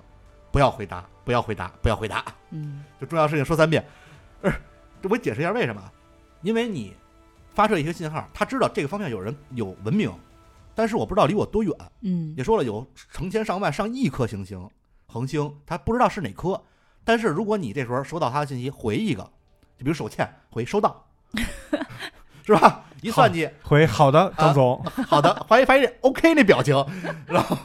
[0.54, 2.24] 不要回答，不要回答，不要回答。
[2.51, 3.84] 嗯 就重要事情说三遍。
[4.43, 4.54] 呃，
[5.01, 5.82] 这我解释一下为什么？
[6.43, 6.93] 因为你
[7.56, 10.14] 发射一些信号，他知道这个方向有人有文明，
[10.76, 11.74] 但是我不知道离我多远。
[12.01, 14.70] 嗯也说了有成千上万、上亿颗行星、
[15.08, 16.62] 恒星，他不知道是哪颗。
[17.04, 19.24] 但是如果你这时候收到他的信息，回一个，
[19.76, 21.04] 就比如手欠回收到，
[22.45, 22.86] 是吧？
[23.01, 26.74] 一算计，回好的，啊张总，好的，发一发一 OK 那表情，
[27.26, 27.58] 然后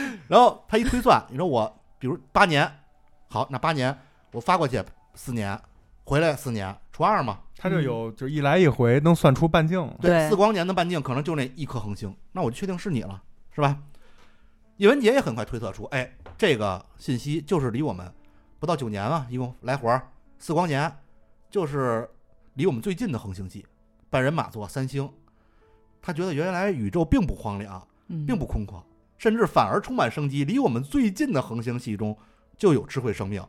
[0.28, 2.70] 然后他一推算，你说我比如八年，
[3.28, 3.96] 好，那八年
[4.32, 4.82] 我发过去
[5.14, 5.60] 四年，
[6.04, 13.22] 回来四年，除二嘛，他就有就一来一回能算出半径，对四光年的半径可能就那一颗恒星，那我就确定是你了，
[13.54, 13.78] 是吧？
[14.78, 18.12] 叶文洁也很快推测出，哎，这个信息就是离我们
[18.58, 20.90] 不到九年嘛，一共来回儿四光年，
[21.50, 22.08] 就是
[22.54, 23.64] 离我们最近的恒星系——
[24.10, 25.08] 半人马座三星。
[26.00, 28.82] 他觉得原来宇宙并不荒凉，嗯，并不空旷，
[29.22, 30.44] 甚至反而充满生机。
[30.44, 32.18] 离我们最近的恒星系中
[32.56, 33.40] 就有智慧生命。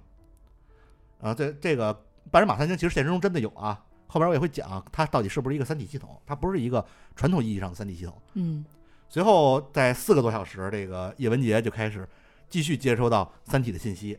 [1.20, 1.92] 啊，这这个
[2.30, 8.22] 半人马三星其实现实中真的有啊，后边我也会讲它到底是不是一个三体系统，它不是一个传统意义上的三体系统。
[8.36, 8.64] 嗯
[9.10, 12.08] 随后在四个多小时，这个叶文洁就开始
[12.50, 14.16] 继续接收到三体的信息。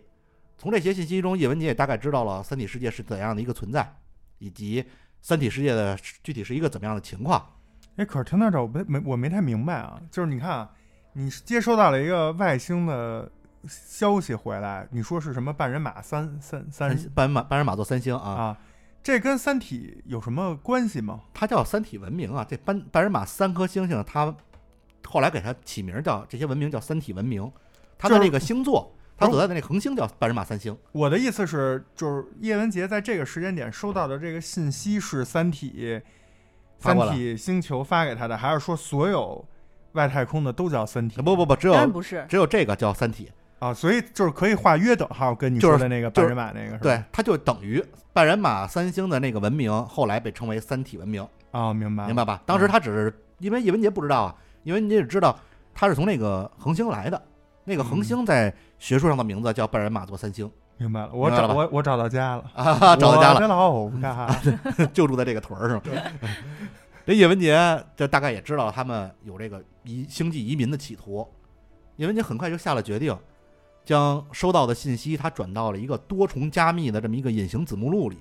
[0.58, 3.96] 从这些信息中，叶文洁也大概知道了三体世界是怎样的一个存在，
[4.38, 4.84] 以及
[5.22, 7.44] 三体世界的具体是一个怎么样的情况。
[7.94, 10.70] 哎，可是听到这儿我没没我没太明白啊，就是你看啊，
[11.14, 13.30] 你接收到了一个外星的
[13.66, 18.58] 消息回来，你说是什么半人马三三三三半人马半人马座三星啊，啊，
[19.02, 21.22] 这跟三体有什么关系吗？
[21.32, 22.44] 它叫三体文明啊。
[22.48, 24.34] 这半半人马三颗星星，它
[25.06, 27.50] 后来给它起名叫这些文明叫三体文明。
[27.96, 30.76] 它的那个星座，它所在的那恒星叫半人马三星。
[30.90, 36.02] 我的意思是，就是叶文洁在这个时间点收到的这个信息是三体
[36.80, 39.46] 三体星球发给他的，还是说所有
[39.94, 41.20] 外太空的都叫三体？
[41.22, 42.24] 不不不，只有不是。
[42.28, 43.30] 只有这个叫三体。
[43.60, 46.78] 啊，所以就是可以画约等号，跟你说的那个半人马那个是吧？
[46.82, 47.82] 对，它就等于
[48.12, 52.42] 半人马三星的那个文明，后来被称为三体文明，啊，明白明白吧？
[52.44, 54.34] 当时他只是因为叶文洁不知道啊，
[54.64, 55.34] 叶文洁只知道
[55.72, 57.22] 他是从那个恒星来的，
[57.64, 64.28] 那个恒嗯星在学术上的名字叫半人马座三星明白了，我找我我找到家了，啊，找到家了，真的老家，
[64.92, 65.80] 就住在这个屯儿是吗？
[67.06, 71.26] 这叶文洁这大概也知道他们有这个移星际移民的企图，
[71.96, 73.16] 叶文洁很快就下了决定，
[73.84, 78.16] 将收到的信息他转到了一个多重加密的这么一个隐形子目录里，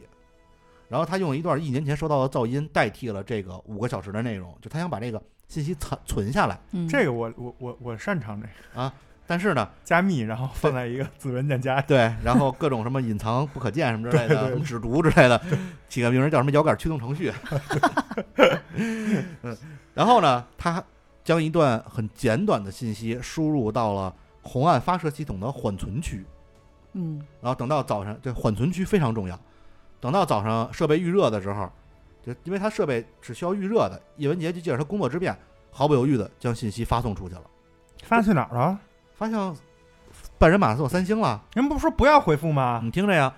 [0.90, 8.92] 然后他用一段一年前收到的噪音代替了这个五个小时的内容，就他想把这个信息存存下来，嗯，这个我我我我擅长这个
[9.26, 11.84] 但是呢，加密，然后放在一个子文件夹里。
[11.88, 15.42] 对，然后各种什么隐藏不可见什么之类的，对对什么指读之类的，
[15.88, 17.32] 起个名儿叫什么摇杆驱动程序。
[18.76, 19.58] 嗯，
[19.94, 20.84] 然后呢，他
[21.24, 26.26] 将一段很简短的信息输入到了红岸发射系统的缓存区，
[26.92, 29.40] 嗯然后等到早上，对缓存区非常重要。
[30.02, 31.72] 等到早上设备预热的时候，
[32.22, 35.34] 就因为它设备只需要预热的，叶文洁就借着他工作之便，
[35.72, 37.44] 毫不犹豫的将信息发送出去了，
[38.04, 38.78] 发去哪儿了？
[39.24, 39.56] 发现
[40.38, 41.42] 半人马座三星了。
[41.54, 42.82] 人不是说不要回复吗？
[42.84, 43.34] 你听着呀，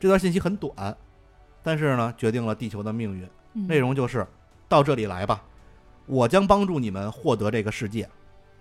[0.00, 0.96] 这段信息很短，
[1.62, 3.28] 但是呢，决定了地球的命运。
[3.52, 4.26] 嗯，内容就是
[4.66, 5.42] 到这里来吧，
[6.06, 8.08] 我将帮助你们获得这个世界。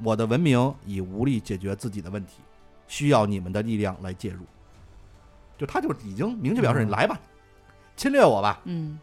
[0.03, 2.41] 我的文明已无力解决自己的问题，
[2.87, 4.43] 需要你们的力量来介入。
[5.57, 7.17] 就他就已经明确表示，嗯你来吧，
[7.95, 8.99] 侵略我吧，嗯，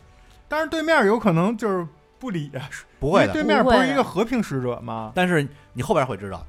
[0.46, 2.68] 但是对面有可能就是不理啊，
[3.00, 3.28] 不会的。
[3.28, 5.12] 因为对面不是一个和平使者吗？
[5.14, 6.46] 但是你后边会知道，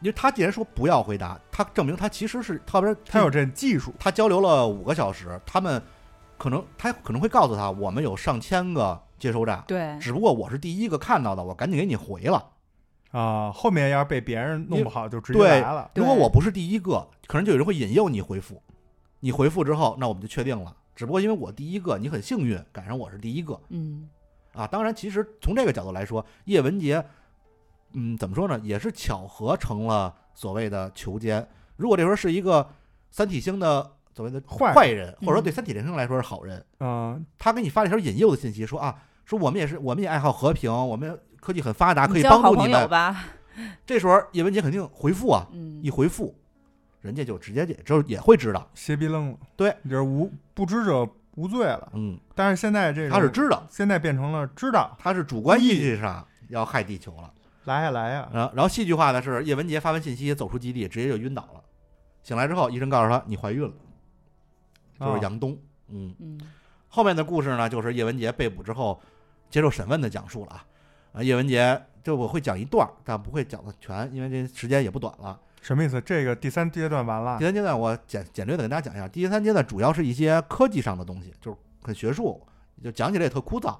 [0.00, 5.82] 因为他既然说不要回答，他证明他其实是特别他有这技术，他交流了五个小时，他们
[6.36, 12.50] 可能他可能会告诉他，我们有上千个接收站，对，只不过我是第一个看到的，我赶紧给你回了。
[13.10, 15.90] 啊，后面要是被别人弄不好，就直接对来了。
[15.94, 18.62] 如果我不是第一个，可能就有人会引诱你回复，
[19.20, 20.76] 你回复之后，那我们就确定了。
[20.94, 24.10] 只不过因为我第一个，你很幸运赶上我是第一个嗯
[24.52, 24.66] 啊。
[24.66, 27.02] 当然，其实从这个角度来说，叶文洁，
[27.92, 31.46] 嗯，怎么说呢，也是巧合成了所谓的囚监。
[31.76, 32.68] 如果这时候是一个
[33.10, 42.88] 三体星的所谓的坏坏人，或者说对嗯三体人生来说是好人，嗯，他给你发了一条引诱的信息，说啊，说我们也是，我们也爱好和平，我们科技很发达，可以帮助你们。
[42.88, 43.24] 吧，
[43.86, 46.34] 这时候叶文洁肯定回复啊，嗯一回复，
[47.00, 49.38] 人家就直接也就也会知道，邪逼愣了。
[49.56, 51.90] 对，就是无不知者无罪了。
[51.94, 57.32] 嗯，但是现在这个他是知道，现在变成了知道，他是主观意识上要害地球了。
[57.68, 61.62] 来呀来呀，然后，然后戏剧化的是叶文洁发完信息走出基地，直接就晕倒了。
[62.22, 63.72] 醒来之后，医生告诉他你怀孕了，
[64.98, 65.56] 就是啊杨东。
[65.88, 66.40] 嗯，嗯
[66.88, 68.98] 后面的故事呢，就是叶文洁被捕之后
[69.50, 70.64] 接受审问的讲述了啊。
[71.12, 75.38] 啊，叶文洁就我会讲一段儿，但不会讲的全，因为这时间也不短了。
[75.60, 76.00] 什么意思？
[76.00, 82.40] 这个第三阶段完了第三阶段我简简略的跟大家讲一下，第三阶段主要是一些科技上的东西，就是很学术，
[82.82, 83.76] 就讲起来也特枯燥。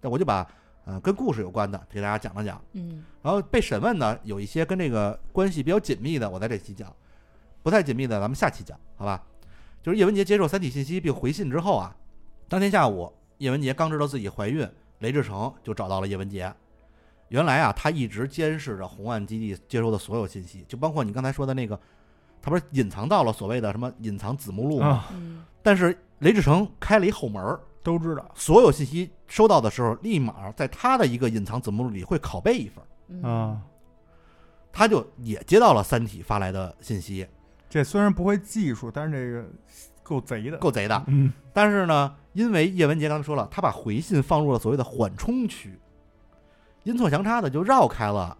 [0.00, 0.48] 但我就把
[0.84, 2.60] 呃跟故事有关的给大家讲了讲。
[2.72, 6.88] 嗯然后被审问呢，有一些跟这个关系比较紧密的，我在这期讲；
[7.62, 9.22] 不太紧密的，咱们下期讲，好吧？
[9.82, 11.94] 就是叶文洁接受三体信息并回信之后啊，
[12.48, 14.68] 当天下午，叶文洁刚知道自己怀孕，
[14.98, 16.52] 雷志成就找到了叶文洁。
[17.28, 21.78] 原来啊，他一直监视着红岸基地接收的所有信息，就包括你刚才说的那个，
[22.42, 25.04] 他不是隐藏到了所谓的什么隐藏子目录吗？
[25.62, 32.86] 但是雷志成开了一后门儿，都知道所有信息收到的时候，立马在他的一个隐藏子目录里会拷贝一份儿。
[33.08, 33.62] 嗯啊。
[34.72, 37.26] 他就也接到了《三体》发来的信息，
[37.68, 39.48] 这虽然不会技术，但是这个
[40.02, 40.56] 够贼的。
[40.56, 41.04] 够贼的。
[41.08, 45.78] 嗯但是呢，因为叶文洁刚才说了，他把回信放入了所谓的缓冲区，
[46.84, 48.34] 阴错阳差的就绕开了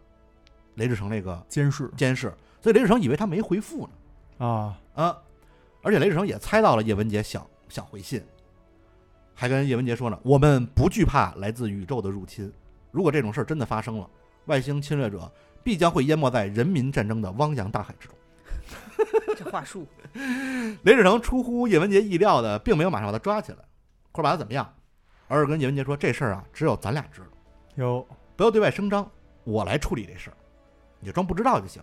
[0.77, 2.33] 雷志成那个监视监视，
[2.63, 4.47] 所以雷志成以为他没回复呢。
[4.47, 5.19] 啊，啊，
[5.83, 8.25] 而且雷志成也猜到了叶文洁想想回信，
[9.35, 12.53] 还跟叶文洁说呢：“我们不惧怕来自宇宙的入侵，
[12.91, 14.09] 如果这种事儿真的发生了，
[14.47, 15.31] 外星侵略者
[15.63, 18.17] 必将会淹没在人民战争的汪洋大海之中。
[19.37, 19.87] ”这话术，
[20.83, 23.59] 雷志成出乎叶文洁意料的，并没有马上把他抓起来，
[24.13, 24.73] 或者把他怎么样，
[25.29, 27.27] 而是跟叶文洁说：“这事儿啊，只有咱俩知道，
[27.77, 28.07] 有。
[28.35, 29.09] 不要对外声张，
[29.45, 30.37] 我来处理这事儿，
[31.01, 31.83] 你就装不知道就行。”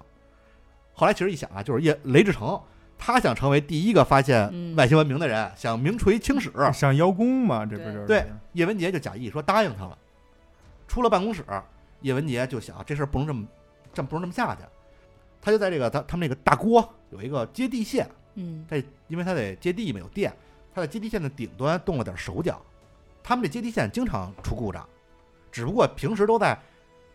[0.94, 2.60] 后来其实一想啊，就是叶雷志成，
[3.00, 6.52] 他想成为第一个发现嗯外星文明的人，想名垂青史。
[6.74, 7.66] 想邀功嘛？
[7.66, 9.98] 这不就是对叶文洁就假意说答应他了。
[10.88, 11.44] 出了办公室，
[12.02, 13.48] 叶文洁就想这事儿不能这么，
[13.94, 14.62] 这不能这么下去。
[15.42, 20.32] 他就在这个他他们那个大锅有一个接地线，嗯在因为他得接地嘛，有电，
[20.76, 22.62] 他在接地线的顶端动了点手脚。
[23.24, 24.88] 他们这接地线经常出故障，
[25.52, 26.60] 只不过平时都在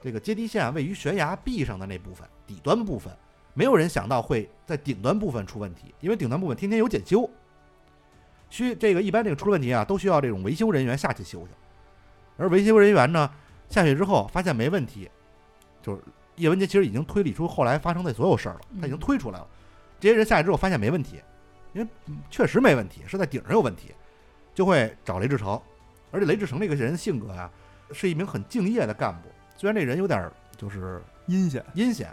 [0.01, 3.13] 这个接地线位于悬崖壁上的那部分底端部分，
[3.55, 7.29] 没有人想到会在顶端部分出问题，因为顶端部分天天有检修，
[8.51, 11.49] 需这个一般这个出了问题啊，都需要这种维修人员下去修去。
[12.37, 13.31] 而维修人员呢
[13.69, 15.09] 下去之后发现没问题，
[15.81, 16.03] 就是
[16.37, 19.47] 叶文杰其实已经推理出后来发生的所有事儿了，他已经嗯推出来了。
[20.01, 21.21] 这些人下去之后发现没问题，
[21.73, 23.95] 因为嗯确实没问题，是在顶上有问题，
[24.53, 25.61] 就会找雷志成。
[26.11, 27.51] 而且雷志成这个人性格啊，
[27.93, 29.29] 是一名很敬业的干部。
[29.57, 32.13] 虽然这人有点儿就是阴险，阴险，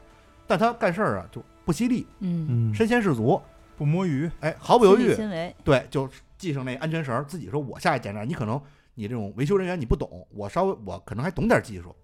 [0.51, 2.75] 但他干事儿啊就不犀利，嗯，嗯。
[2.75, 3.41] 身先士卒，
[3.77, 8.61] 不摸鱼，哎，毫不犹亲力豫，亲为，对，就系上那安全绳儿，自己说我下去检查，你可能
[8.93, 11.95] 你这种维修人员你不懂，我稍微我可能还懂点技术，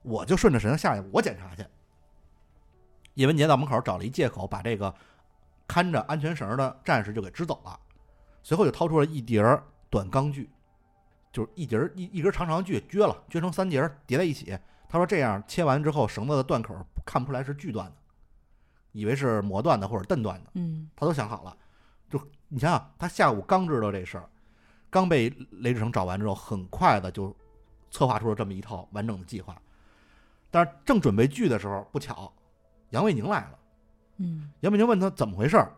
[0.00, 1.62] 我就顺着绳下去，我检查去。
[3.12, 4.94] 叶文杰到门口找了一借口，把这个
[5.68, 7.78] 看着安全绳的战士就给支走了，
[8.42, 10.48] 随后就掏出了一叠儿短钢锯，
[11.30, 14.56] 就是一节儿一一根长长的锯撅了，撅成三节儿叠在一起。
[14.92, 16.76] 他说这样切完之后，绳子的断口
[17.06, 17.94] 看不出来是锯断的，
[18.90, 20.50] 以为是磨断的或者钝断的。
[20.54, 21.56] 嗯他都想好了。
[22.08, 24.28] 就你想想，他下午刚知道这事儿，
[24.90, 27.32] 刚被雷志成找完之后，很快的就
[27.92, 29.56] 策划出了这么一套完整的计划。
[30.50, 32.32] 但是正准备锯的时候，不巧，
[32.88, 33.58] 杨卫宁来了。
[34.16, 35.72] 嗯杨卫宁问他怎么回事儿，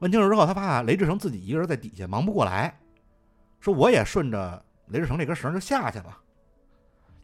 [0.00, 2.78] 问清楚之后，他怕雷志成自己一个人在底下忙不过来，
[3.60, 6.22] 说我也顺着雷志成这根绳就下去吧。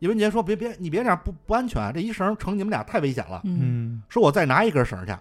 [0.01, 3.40] 叶文杰说：“别别，你别这样，不不安全，这一绳成你们俩太危险了。
[3.44, 5.12] 嗯嗯说我再拿一根绳去。”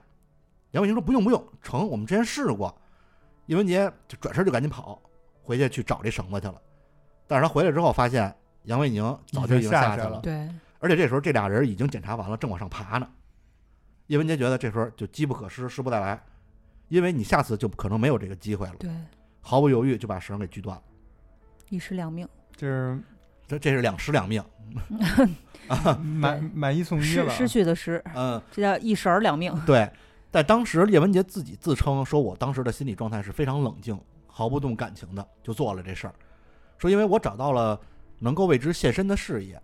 [0.71, 2.75] 杨伟宁说：“不用不用，成，我们之前试过。”
[3.47, 5.01] 叶文杰就转身就赶紧跑
[5.41, 6.61] 回去去找这绳子去了。
[7.25, 13.09] 但是他回来之后发现杨卫宁早就已经下去了已经下去了，对，而且这时候这俩人已经检查完了，正往上爬呢。
[14.07, 16.21] 叶文杰觉得这时候就机不可失，失不再来，
[16.89, 18.75] 因为你下次就可能没有这个机会了。
[18.77, 18.89] 对，
[19.41, 20.83] 毫不犹豫就把绳给锯断了，
[21.69, 22.97] 一尸两命，就是
[23.47, 24.43] 这这是两尸两命。
[26.21, 29.53] 买买一送一了，失失去的失，嗯，这叫一神儿两命。
[29.65, 29.89] 对。
[30.29, 36.13] 在当时，叶文洁自己自称说，我当时的心理状态是非常冷静、毫不动感情的，就做了这事儿。
[36.77, 37.79] 说因为我找到了
[38.19, 39.59] 能够为之献身的事业，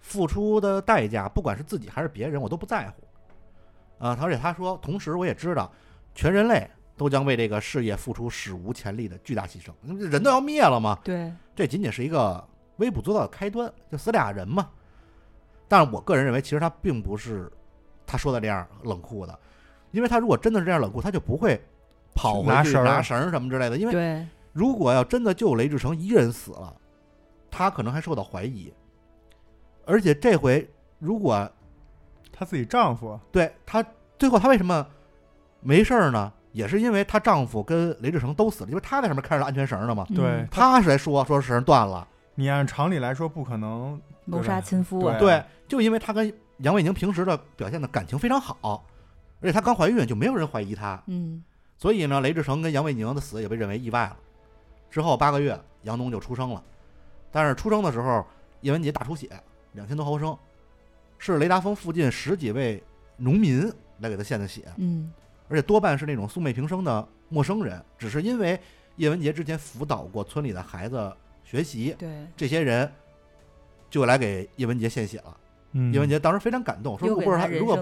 [0.00, 4.04] 付出的代价，不管是自己还是别人，我都不在乎。
[4.04, 5.72] 啊，而且他说，同时我也知道，
[6.14, 9.72] 全人类都将为这个事业付出史无前例的巨大牺牲，
[10.10, 10.98] 人都要灭了嘛。
[11.04, 12.46] 对，这仅仅是一个
[12.80, 14.68] 微不足道的开端，就死俩人嘛。
[15.68, 17.48] 但是我个人认为，其实他并不是
[18.04, 19.38] 他说的这样冷酷的，
[19.92, 21.62] 因为他如果真的是这样冷酷，他就不会
[22.14, 23.76] 跑回去拿绳儿拿绳什么之类的。
[23.78, 26.74] 因为，如果要真的就雷志成一人死了，
[27.50, 28.72] 他可能还受到怀疑。
[29.86, 30.68] 而且这回
[30.98, 31.48] 如果
[32.32, 33.84] 她自己丈夫，对她
[34.18, 34.84] 最后她为什么
[35.60, 36.32] 没事儿呢？
[36.52, 40.04] 也是因为她丈夫跟雷志成都死了，因为她在上面看着安全绳呢嘛。
[40.10, 48.86] 嗯对她是来说说绳断了，你按常理来说不可能，谋杀亲夫啊，对对，就因为她跟杨卫宁平时的表现的感情非常好，
[49.40, 51.42] 而且她刚怀孕，就没有人怀疑她，嗯。
[51.76, 54.16] 所以呢，雷志成跟杨卫宁的死也被认为意外了。
[54.90, 56.62] 之后八个月，杨东就出生了，
[57.30, 58.26] 但是出生的时候，
[58.60, 59.30] 叶文杰大出血，
[59.72, 60.36] 两千多毫升，
[61.16, 62.82] 是雷达峰附近十几位
[63.16, 65.10] 农民来给他献的血，嗯。
[65.48, 68.60] 而且多半是那种素昧平生的陌生人，只是因为
[68.96, 71.10] 叶文杰之前辅导过村里的孩子
[71.50, 72.88] 学习，对，这些人
[73.90, 75.36] 就来给叶文洁献血了。
[75.72, 77.74] 嗯，叶文洁当时非常感动，说如果不是他，如果。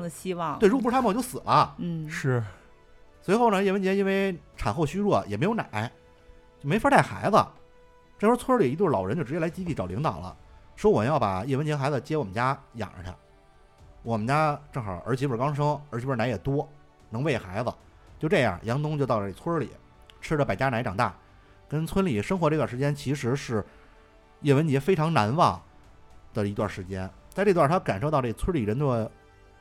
[0.59, 1.75] 对，如果不是他们，我就死了。
[1.77, 2.43] 嗯，是
[3.21, 5.93] 随后呢，叶文洁因为产后虚弱，也没有奶，
[6.59, 7.37] 就没法带孩子。
[8.19, 10.35] 这时候村里一对老人就直接来基地找领导了，
[10.75, 13.14] 说我要把叶文洁孩子接我们家养着去。
[14.03, 16.66] 我们家正好儿媳妇刚生，儿媳妇奶也多，
[17.11, 17.71] 能喂孩子。
[18.19, 19.69] 就这样，杨东就到这村里
[20.23, 21.14] 吃着百家奶长大，
[21.69, 23.64] 跟村里生活这段时间，其实是
[24.41, 25.61] 叶文洁非常难忘
[26.33, 27.09] 的一段时间。
[27.29, 29.11] 在这段，他感受到这村里人的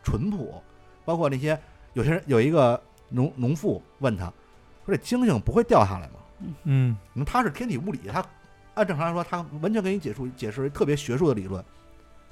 [0.03, 0.61] 淳朴，
[1.03, 1.59] 包括那些
[1.93, 4.25] 有些人有一个农农妇问他
[4.85, 6.13] 说：“这星星不会掉下来吗？”
[6.63, 6.95] 嗯
[7.25, 8.23] 他是天体物理，他
[8.75, 11.63] 按正常来说，他完全给你解释解释特别学术的理论。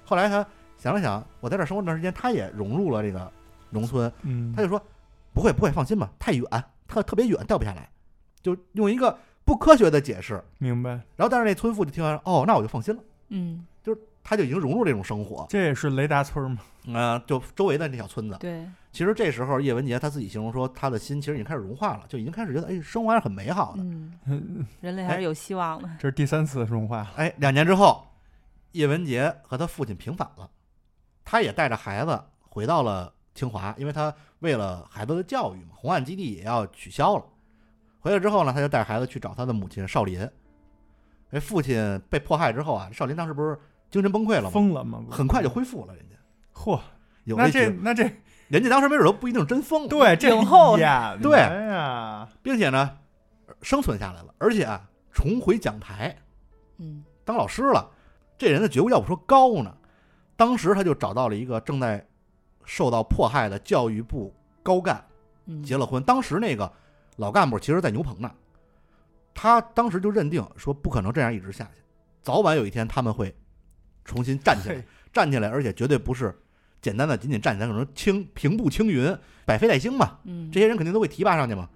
[0.05, 0.45] 后来他
[0.77, 3.31] 想了想，我在这儿生活一段时间，他也融入了这个
[3.71, 4.81] 农村，嗯，他就说
[5.33, 6.45] ：“不会不会，放心吧，太远，
[6.87, 7.89] 特特别远，掉不下来。”
[8.41, 10.43] 就用一个不科学的解释。
[10.57, 15.45] 明白，然后，但是那村妇就听完，哦，那我就放心了，嗯，就是他就已经融入这种生活。
[15.47, 18.35] 这也是雷达村嘛，呃，就周围的那小村子。
[18.39, 23.83] 对，其实这时候叶文洁他自己形容说，他的心其实已经开始融化了，就已经开始觉得，哎，生活还是很美好的。
[23.83, 25.87] 嗯，人类还是有希望的。
[25.99, 28.03] 这是第三次融化，哎，两年之后，
[28.71, 30.49] 叶文洁和他父亲平反了，
[31.23, 32.19] 他也带着孩子
[32.49, 37.23] 回到了清华，因为他为了孩子的教育嘛，红岸基地也要取消了。
[38.05, 40.21] 回来之后呢，他就带孩子去找他的母亲少林。
[41.31, 43.57] 哎，父亲被迫害之后啊，少林当时不是
[43.89, 44.51] 精神崩溃了吗？
[44.51, 45.03] 疯了吗？
[45.09, 46.15] 很快就恢复了，人家
[46.53, 46.79] 嚯，
[47.23, 48.03] 有这觉这那这
[48.47, 52.95] 人家当时没准都不一定真疯了，对这影后对呀，并且呢，
[53.63, 56.15] 生存下来了，而且啊，重回讲台
[56.77, 57.89] 嗯当老师了。
[58.37, 59.75] 这人的觉悟要不说高呢，
[60.35, 62.05] 当时他就找到了一个正在
[62.65, 65.03] 受到迫害的教育部高干，
[65.47, 66.03] 嗯，结了婚。
[66.03, 66.71] 当时那个
[67.17, 68.31] 老干部其实在牛棚呢，
[69.33, 71.81] 他当时就认定说不可能这样一直下去，
[72.21, 73.33] 早晚有一天他们会
[74.03, 76.37] 重新站起来，站起来，而且绝对不是
[76.81, 80.19] 简单的仅仅站起来，可能青平步青云，百废待兴嘛。
[80.25, 81.69] 嗯，这些人肯定都会提拔上去嘛。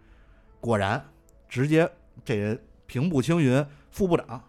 [0.59, 1.03] 果然，
[1.47, 1.89] 直接
[2.23, 4.43] 这人平步青云，副部长。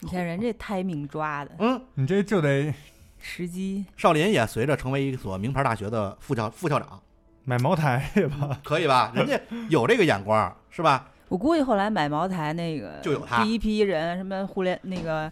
[0.00, 2.72] 你看人这 timing 抓的嗯，你这就得
[3.18, 7.00] 时机，少林也随着成为一所名牌大学的副校副校长，
[7.50, 8.08] 买茅台
[8.38, 9.10] 吧，可以吧？
[9.12, 9.36] 人家
[9.68, 11.08] 有这个眼光，是吧？
[11.28, 15.30] 我估计后来买茅台那个就有他第一批人，什么互联那个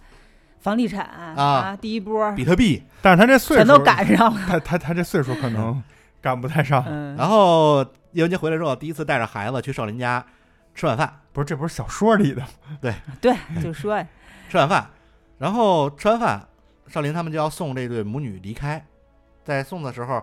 [0.59, 2.83] 房地产啊第一波比特币。
[3.01, 4.41] 但是他这岁数全都赶上了。
[4.49, 5.81] 他他他这岁数可能
[6.21, 10.25] 赶不太上，嗯，然后叶文洁回来之后，第一次带着孩子去少林家
[10.75, 12.43] 吃晚饭，不是这不是小说里的，
[12.83, 14.05] 对对，就说呀，
[14.49, 14.91] 吃晚饭，
[15.39, 16.45] 然后吃完饭，
[16.89, 18.85] 少林他们就要送这对母女离开，
[19.45, 20.21] 在送的时候，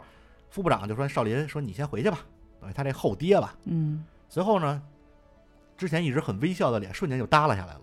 [0.55, 2.19] 副部长就说：“少林说你先回去吧，
[2.61, 4.81] 等于他这后爹吧。”嗯随后呢，
[5.75, 7.81] 之前一直很微笑的脸瞬间就耷拉下来了，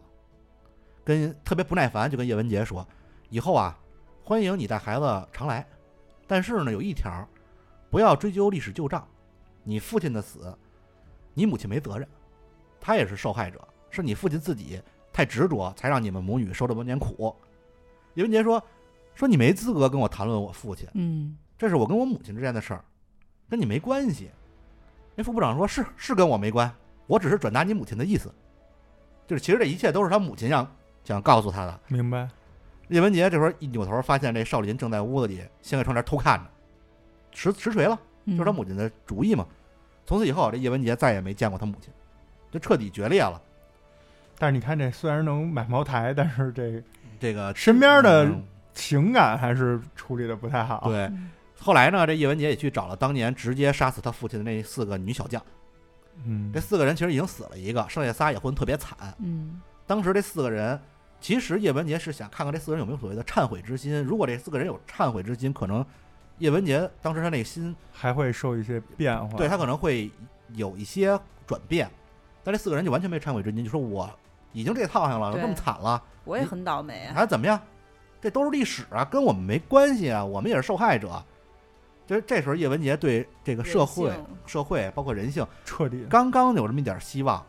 [1.05, 2.89] 跟特别不耐烦，就跟叶文杰说
[3.29, 3.79] ：“以后啊，
[4.25, 5.67] 欢迎你带孩子常来，
[6.27, 7.29] 但是呢，有一条，
[7.91, 9.07] 不要追究历史旧账。
[9.65, 10.57] 你父亲的死，
[11.35, 12.09] 你母亲没责任，
[12.81, 14.81] 她也是受害者，是你父亲自己
[15.13, 17.37] 太执着，才让你们母女受这么点苦。
[18.15, 18.63] 叶文杰说
[19.15, 22.85] ：“说你没资格跟我谈论我父亲，嗯这是我跟我母亲之间的事儿，
[23.49, 24.29] 跟你没关系。”
[25.15, 26.69] 那副部长说：“是是跟我没关，
[27.07, 28.35] 我只是转达你母亲的意思，
[29.29, 30.69] 就是其实这一切都是他母亲让
[31.05, 32.29] 想告诉他的。”明白。
[32.89, 36.51] 叶文杰这会儿一扭头，发现这少林正在屋子里掀开窗帘偷看着，
[37.31, 39.47] 实实锤了，嗯，就是他母亲的主意嘛。
[40.05, 41.93] 从此以后，这叶文杰再也没见过他母亲，
[42.51, 43.41] 就彻底决裂了。
[44.37, 46.83] 但是你看，这虽然能买茅台，但是这
[47.21, 48.43] 这个身边的嗯
[48.75, 51.31] 情感还是处理的不太好。，对，嗯
[51.63, 55.41] 后来呢，这叶文洁也去找了当年直接杀死他父亲的那四个女小将。
[56.25, 58.97] 嗯这，四个人其实已经死了一个，剩下仨也混得特别惨。
[59.19, 60.79] 嗯当时这四个人，
[61.21, 64.03] 其实叶文洁是想看看这四个人有没有所谓的忏悔之心。
[64.03, 65.85] 如果这四个人有忏悔之心，可能
[66.39, 69.39] 叶文洁当时他那个心还会受一些变化。
[69.39, 70.11] 对他可能会
[70.55, 71.89] 有一些转变，
[72.43, 74.11] 但这四个人就完全没忏悔之心，就说我
[74.53, 77.15] 已经这套上了，对这么惨了，我也很倒霉啊。
[77.15, 77.61] 还怎么样？
[78.21, 81.23] 这都是历史啊，跟我们没关系啊，我们也是受害者。
[82.07, 84.13] 就是这时候，叶文洁对这个社会、
[84.47, 87.45] 社会包括人性，彻底刚刚有这么一点希望。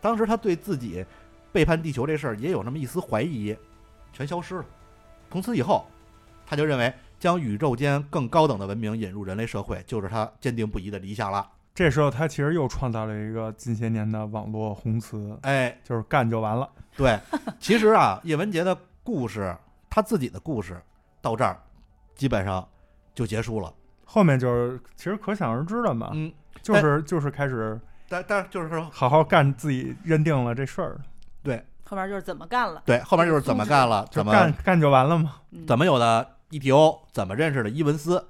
[0.00, 1.04] 当时他对自己
[1.52, 3.56] 背叛地球这事儿也有那么一丝怀疑，
[4.12, 4.64] 全消失了。
[5.30, 5.86] 从此以后，
[6.46, 11.50] 他就认为将宇宙间更高等的文明引入人类社会，就是他坚定不移的理想了。
[11.74, 16.70] 这时候他其实又创造了一个近些年的网络红词，哎，就是干就完了。
[16.96, 17.18] 对，
[17.58, 19.54] 其实啊，叶文洁的故事，
[19.90, 20.80] 他自己的故事
[21.20, 21.60] 到这儿
[22.14, 22.66] 基本上
[23.14, 23.74] 就结束了。
[24.16, 26.32] 后面就是其实可想而知的嘛，嗯，
[26.62, 27.78] 就是就是开始
[28.08, 30.96] 但但是就是说，好好干自己认定了这事儿，
[31.42, 35.34] 对后面就是怎么干了，对，后面就是怎么干了，怎么干干就完了嘛。
[35.52, 38.26] 嗯怎么有的 ETO，怎么认识的伊文斯，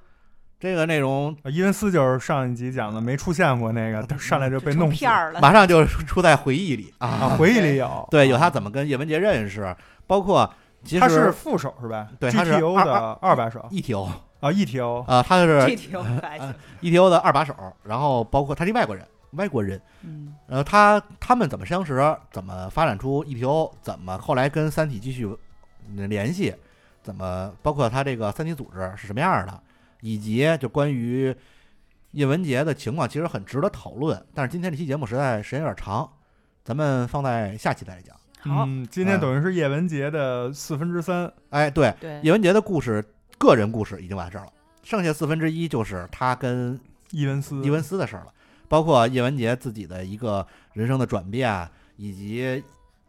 [0.59, 5.41] 这个内容伊文斯就是上一集讲的没出现过那个，他上来就被弄片儿了。
[5.41, 7.37] 马上就出在回忆里 啊，啊。
[7.39, 8.09] 回忆里有。
[8.11, 9.73] 对，有他怎么跟叶文洁认识，
[10.09, 10.53] 包括
[10.83, 12.09] 其他是副手是吧？
[12.19, 14.09] 对他是二的二把手 ETO
[14.47, 15.61] 啊，ETO 啊，他是。
[16.83, 25.27] ETO 的二把手，然后包括他是外国人，外国人，嗯呃，他他们怎么相识，怎么发展出 ETO，怎么后来跟三体继续
[25.97, 26.55] 呃联系，
[27.03, 29.63] 怎么包括他这个三体组织是什么样的，
[30.01, 31.35] 以及就关于
[32.13, 34.25] 叶文洁的情况，其实很值得讨论。
[34.35, 36.09] 但是今天这期节目实在时间有点长，
[36.63, 38.15] 咱们放在下期再来讲。
[38.41, 41.33] 好，嗯，今天等于是叶文洁的四分之三。
[41.51, 43.05] 哎，对，对，叶文洁的故事，
[43.39, 44.53] 个人故事已经完事儿了，
[44.83, 46.79] 剩下四分之一就是他跟
[47.11, 48.33] 伊文斯，伊文斯的事儿了，
[48.69, 52.63] 包括叶文洁自己的一个人生的转变，以及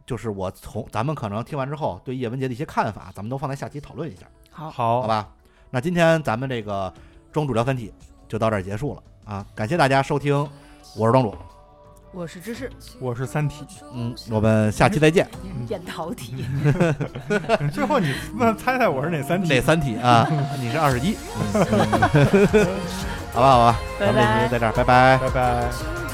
[0.06, 5.28] 就是我从咱们可能听完之后对叶文洁的一些看法，咱们都放在下期讨论一下，好，好，好吧？
[5.70, 6.92] 那今天咱们这个
[7.32, 7.92] 庄主聊三体
[8.26, 9.46] 就到这儿结束了啊！
[9.54, 10.34] 感谢大家收听，
[10.96, 11.34] 我是庄主，
[12.12, 13.64] 我是芝士，我是三体。
[13.94, 15.28] 嗯，我们下期再见。
[15.68, 16.44] 变导体。
[17.72, 19.48] 最后你问猜猜我是哪三体？
[19.48, 20.26] 哪三体啊？
[20.58, 21.14] 你是二十一，
[23.32, 25.18] 好吧，好吧，咱们这期就在这儿，拜拜。
[25.18, 26.07] 拜拜。